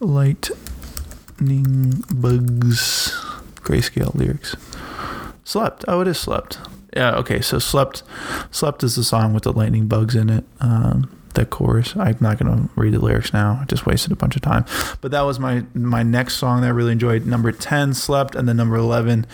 Lightning 0.02 0.44
bugs. 2.14 3.14
Grayscale 3.62 4.14
lyrics. 4.16 4.58
Slept. 5.46 5.86
Oh, 5.88 6.02
it 6.02 6.10
is 6.10 6.20
slept 6.20 6.58
yeah, 6.96 7.16
okay. 7.16 7.42
So 7.42 7.60
slept, 7.60 8.04
slept 8.52 8.84
is 8.84 8.96
the 8.96 9.04
song 9.04 9.34
with 9.34 9.44
the 9.44 9.54
lightning 9.54 9.88
bugs 9.88 10.16
in 10.16 10.30
it. 10.30 10.46
Um, 10.60 11.18
the 11.34 11.46
chorus. 11.46 11.96
I'm 11.96 12.18
not 12.20 12.38
gonna 12.38 12.70
read 12.76 12.94
the 12.94 13.00
lyrics 13.00 13.34
now. 13.34 13.60
I 13.62 13.66
just 13.66 13.86
wasted 13.86 14.12
a 14.12 14.16
bunch 14.16 14.36
of 14.36 14.42
time. 14.42 14.66
But 15.00 15.12
that 15.12 15.22
was 15.22 15.40
my 15.40 15.64
my 15.74 16.04
next 16.04 16.36
song 16.36 16.62
that 16.62 16.68
I 16.68 16.72
really 16.72 16.92
enjoyed. 16.92 17.26
Number 17.26 17.52
ten, 17.52 17.94
slept, 17.94 18.36
and 18.36 18.48
then 18.48 18.58
number 18.58 18.76
eleven, 18.76 19.26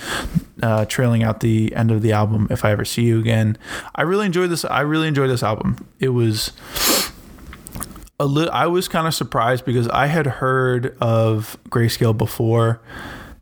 uh, 0.61 0.85
trailing 0.85 1.23
out 1.23 1.39
the 1.39 1.73
end 1.75 1.91
of 1.91 2.01
the 2.01 2.11
album. 2.11 2.47
If 2.49 2.63
I 2.63 2.71
ever 2.71 2.85
see 2.85 3.03
you 3.03 3.19
again, 3.19 3.57
I 3.95 4.03
really 4.03 4.25
enjoyed 4.25 4.49
this. 4.49 4.63
I 4.65 4.81
really 4.81 5.07
enjoyed 5.07 5.29
this 5.29 5.43
album. 5.43 5.87
It 5.99 6.09
was. 6.09 6.51
A 8.19 8.25
li- 8.25 8.49
I 8.49 8.65
was 8.65 8.87
kind 8.87 9.05
of 9.05 9.13
surprised 9.13 9.63
because 9.63 9.87
I 9.89 10.07
had 10.07 10.25
heard 10.25 10.97
of 10.99 11.55
Grayscale 11.69 12.17
before, 12.17 12.81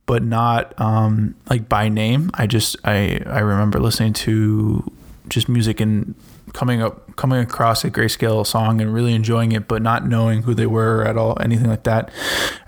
but 0.06 0.24
not 0.24 0.80
um, 0.80 1.36
like 1.50 1.68
by 1.68 1.90
name. 1.90 2.32
I 2.34 2.48
just 2.48 2.76
I 2.84 3.22
I 3.26 3.40
remember 3.40 3.80
listening 3.80 4.14
to 4.14 4.92
just 5.28 5.50
music 5.50 5.80
and 5.80 6.16
coming 6.54 6.82
up 6.82 7.16
coming 7.16 7.40
across 7.40 7.84
a 7.84 7.92
grayscale 7.92 8.46
song 8.46 8.80
and 8.80 8.94
really 8.94 9.14
enjoying 9.14 9.52
it 9.52 9.68
but 9.68 9.82
not 9.82 10.06
knowing 10.06 10.44
who 10.44 10.54
they 10.54 10.66
were 10.66 11.04
at 11.06 11.18
all 11.18 11.38
anything 11.42 11.68
like 11.68 11.84
that. 11.84 12.10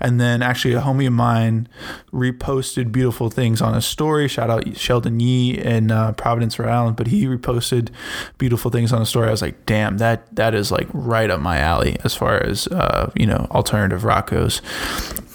And 0.00 0.20
then 0.20 0.42
actually 0.42 0.74
a 0.74 0.80
homie 0.80 1.06
of 1.06 1.12
mine 1.12 1.68
reposted 2.12 2.92
beautiful 2.92 3.30
things 3.30 3.62
on 3.62 3.74
a 3.74 3.80
story. 3.80 4.26
Shout 4.28 4.50
out 4.50 4.76
sheldon 4.76 5.20
yee 5.20 5.58
in 5.58 5.90
uh, 5.90 6.12
providence 6.12 6.58
rhode 6.58 6.68
island 6.70 6.96
but 6.96 7.06
he 7.06 7.26
reposted 7.26 7.90
beautiful 8.36 8.70
things 8.70 8.92
on 8.92 9.00
a 9.00 9.06
story. 9.06 9.28
I 9.28 9.30
was 9.30 9.42
like 9.42 9.64
damn 9.64 9.98
that 9.98 10.34
that 10.34 10.54
is 10.54 10.70
like 10.70 10.88
right 10.92 11.30
up 11.30 11.40
my 11.40 11.58
alley 11.58 11.96
as 12.04 12.14
far 12.14 12.42
as 12.42 12.66
uh, 12.68 13.10
you 13.14 13.26
know 13.26 13.46
alternative 13.50 14.04
rock 14.04 14.30
goes 14.30 14.60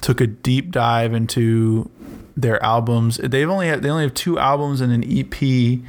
took 0.03 0.21
a 0.21 0.27
deep 0.27 0.71
dive 0.71 1.13
into 1.13 1.89
their 2.35 2.63
albums. 2.63 3.17
They've 3.17 3.49
only 3.49 3.67
had, 3.67 3.81
they 3.81 3.89
only 3.89 4.03
have 4.03 4.13
two 4.13 4.37
albums 4.37 4.81
and 4.81 4.91
an 4.91 5.03
EP. 5.03 5.79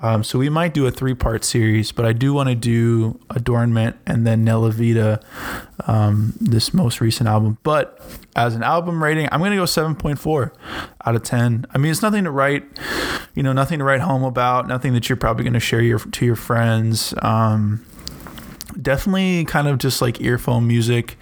Um, 0.00 0.22
so 0.22 0.38
we 0.38 0.48
might 0.48 0.74
do 0.74 0.86
a 0.86 0.92
three 0.92 1.14
part 1.14 1.44
series, 1.44 1.90
but 1.90 2.04
I 2.04 2.12
do 2.12 2.32
want 2.32 2.48
to 2.48 2.54
do 2.54 3.18
Adornment 3.30 3.96
and 4.06 4.24
then 4.24 4.44
Nella 4.44 4.70
Vita, 4.70 5.20
um, 5.88 6.34
this 6.40 6.72
most 6.72 7.00
recent 7.00 7.28
album. 7.28 7.58
But 7.64 8.00
as 8.36 8.54
an 8.54 8.62
album 8.62 9.02
rating, 9.02 9.28
I'm 9.32 9.40
going 9.40 9.50
to 9.50 9.56
go 9.56 9.64
7.4 9.64 10.52
out 11.04 11.16
of 11.16 11.22
10. 11.24 11.66
I 11.74 11.78
mean, 11.78 11.90
it's 11.90 12.02
nothing 12.02 12.24
to 12.24 12.30
write, 12.30 12.64
you 13.34 13.42
know, 13.42 13.52
nothing 13.52 13.80
to 13.80 13.84
write 13.84 14.00
home 14.00 14.22
about, 14.22 14.68
nothing 14.68 14.92
that 14.92 15.08
you're 15.08 15.16
probably 15.16 15.42
going 15.42 15.54
to 15.54 15.60
share 15.60 15.82
your, 15.82 15.98
to 15.98 16.24
your 16.24 16.36
friends. 16.36 17.12
Um, 17.22 17.84
definitely 18.80 19.44
kind 19.44 19.68
of 19.68 19.78
just 19.78 20.00
like 20.02 20.20
earphone 20.20 20.66
music. 20.66 21.16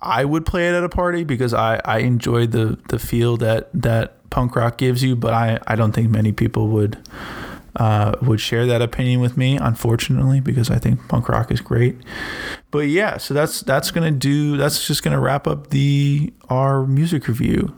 I 0.00 0.24
would 0.24 0.44
play 0.44 0.68
it 0.68 0.74
at 0.74 0.84
a 0.84 0.88
party 0.88 1.24
because 1.24 1.54
I, 1.54 1.80
I 1.84 1.98
enjoy 1.98 2.46
the, 2.46 2.78
the 2.88 2.98
feel 2.98 3.36
that, 3.38 3.70
that 3.74 4.28
punk 4.30 4.56
rock 4.56 4.78
gives 4.78 5.02
you, 5.02 5.16
but 5.16 5.32
I, 5.32 5.58
I 5.66 5.76
don't 5.76 5.92
think 5.92 6.10
many 6.10 6.32
people 6.32 6.68
would 6.68 6.98
uh, 7.76 8.14
would 8.22 8.40
share 8.40 8.66
that 8.66 8.82
opinion 8.82 9.20
with 9.20 9.36
me, 9.36 9.56
unfortunately, 9.56 10.40
because 10.40 10.70
I 10.70 10.78
think 10.78 11.08
punk 11.08 11.28
rock 11.28 11.50
is 11.50 11.60
great. 11.60 11.96
But 12.70 12.88
yeah, 12.88 13.16
so 13.16 13.34
that's 13.34 13.62
that's 13.62 13.90
gonna 13.90 14.10
do. 14.12 14.56
That's 14.56 14.86
just 14.86 15.02
gonna 15.02 15.20
wrap 15.20 15.46
up 15.46 15.70
the 15.70 16.32
our 16.48 16.86
music 16.86 17.26
review. 17.26 17.74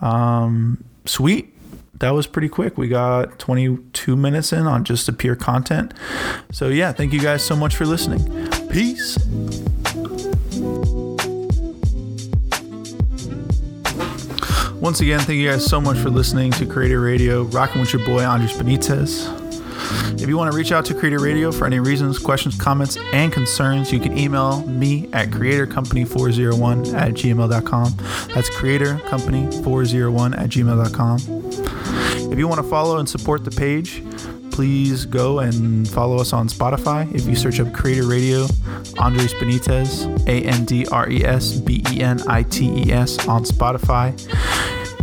Um, 0.00 0.82
sweet. 1.04 1.54
That 2.00 2.10
was 2.14 2.26
pretty 2.26 2.48
quick. 2.48 2.78
We 2.78 2.88
got 2.88 3.38
22 3.38 4.16
minutes 4.16 4.52
in 4.52 4.66
on 4.66 4.84
just 4.84 5.06
the 5.06 5.12
pure 5.12 5.36
content. 5.36 5.92
So, 6.52 6.68
yeah, 6.68 6.92
thank 6.92 7.12
you 7.12 7.20
guys 7.20 7.44
so 7.44 7.56
much 7.56 7.74
for 7.76 7.86
listening. 7.86 8.20
Peace. 8.68 9.18
Once 14.80 15.00
again, 15.00 15.18
thank 15.18 15.38
you 15.40 15.50
guys 15.50 15.66
so 15.66 15.80
much 15.80 15.98
for 15.98 16.08
listening 16.08 16.52
to 16.52 16.64
Creator 16.64 17.00
Radio, 17.00 17.42
rocking 17.42 17.80
with 17.80 17.92
your 17.92 18.04
boy 18.06 18.24
Andres 18.24 18.52
Benites. 18.52 19.26
If 20.22 20.28
you 20.28 20.36
want 20.36 20.52
to 20.52 20.56
reach 20.56 20.70
out 20.70 20.84
to 20.86 20.94
Creator 20.94 21.18
Radio 21.18 21.50
for 21.50 21.66
any 21.66 21.80
reasons, 21.80 22.18
questions, 22.18 22.56
comments, 22.56 22.96
and 23.12 23.32
concerns, 23.32 23.92
you 23.92 23.98
can 23.98 24.16
email 24.16 24.64
me 24.66 25.08
at 25.12 25.30
creatorcompany401 25.30 26.94
at 26.94 27.14
gmail.com. 27.14 27.96
That's 28.34 28.50
creatorcompany401 28.50 30.38
at 30.38 30.48
gmail.com. 30.50 31.67
If 32.30 32.38
you 32.38 32.46
want 32.46 32.62
to 32.62 32.68
follow 32.68 32.98
and 32.98 33.08
support 33.08 33.44
the 33.44 33.50
page, 33.50 34.02
please 34.50 35.06
go 35.06 35.38
and 35.38 35.88
follow 35.88 36.18
us 36.18 36.32
on 36.32 36.48
Spotify. 36.48 37.12
If 37.14 37.26
you 37.26 37.36
search 37.36 37.60
up 37.60 37.72
Creator 37.72 38.06
Radio, 38.06 38.46
Andres 38.98 39.32
Benites, 39.34 40.04
A 40.26 40.42
N 40.42 40.64
D 40.64 40.86
R 40.86 41.08
E 41.08 41.24
S 41.24 41.54
B 41.54 41.82
E 41.90 42.00
N 42.00 42.20
I 42.28 42.42
T 42.42 42.84
E 42.84 42.92
S 42.92 43.26
on 43.28 43.44
Spotify. 43.44 44.12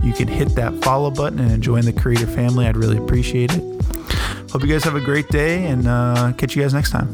You 0.03 0.13
can 0.13 0.27
hit 0.27 0.49
that 0.55 0.83
follow 0.83 1.09
button 1.09 1.39
and 1.39 1.63
join 1.63 1.83
the 1.85 1.93
creator 1.93 2.27
family. 2.27 2.67
I'd 2.67 2.77
really 2.77 2.97
appreciate 2.97 3.51
it. 3.53 3.81
Hope 4.51 4.61
you 4.61 4.67
guys 4.67 4.83
have 4.83 4.95
a 4.95 5.01
great 5.01 5.27
day 5.29 5.65
and 5.65 5.87
uh, 5.87 6.31
catch 6.37 6.55
you 6.55 6.61
guys 6.61 6.73
next 6.73 6.91
time. 6.91 7.13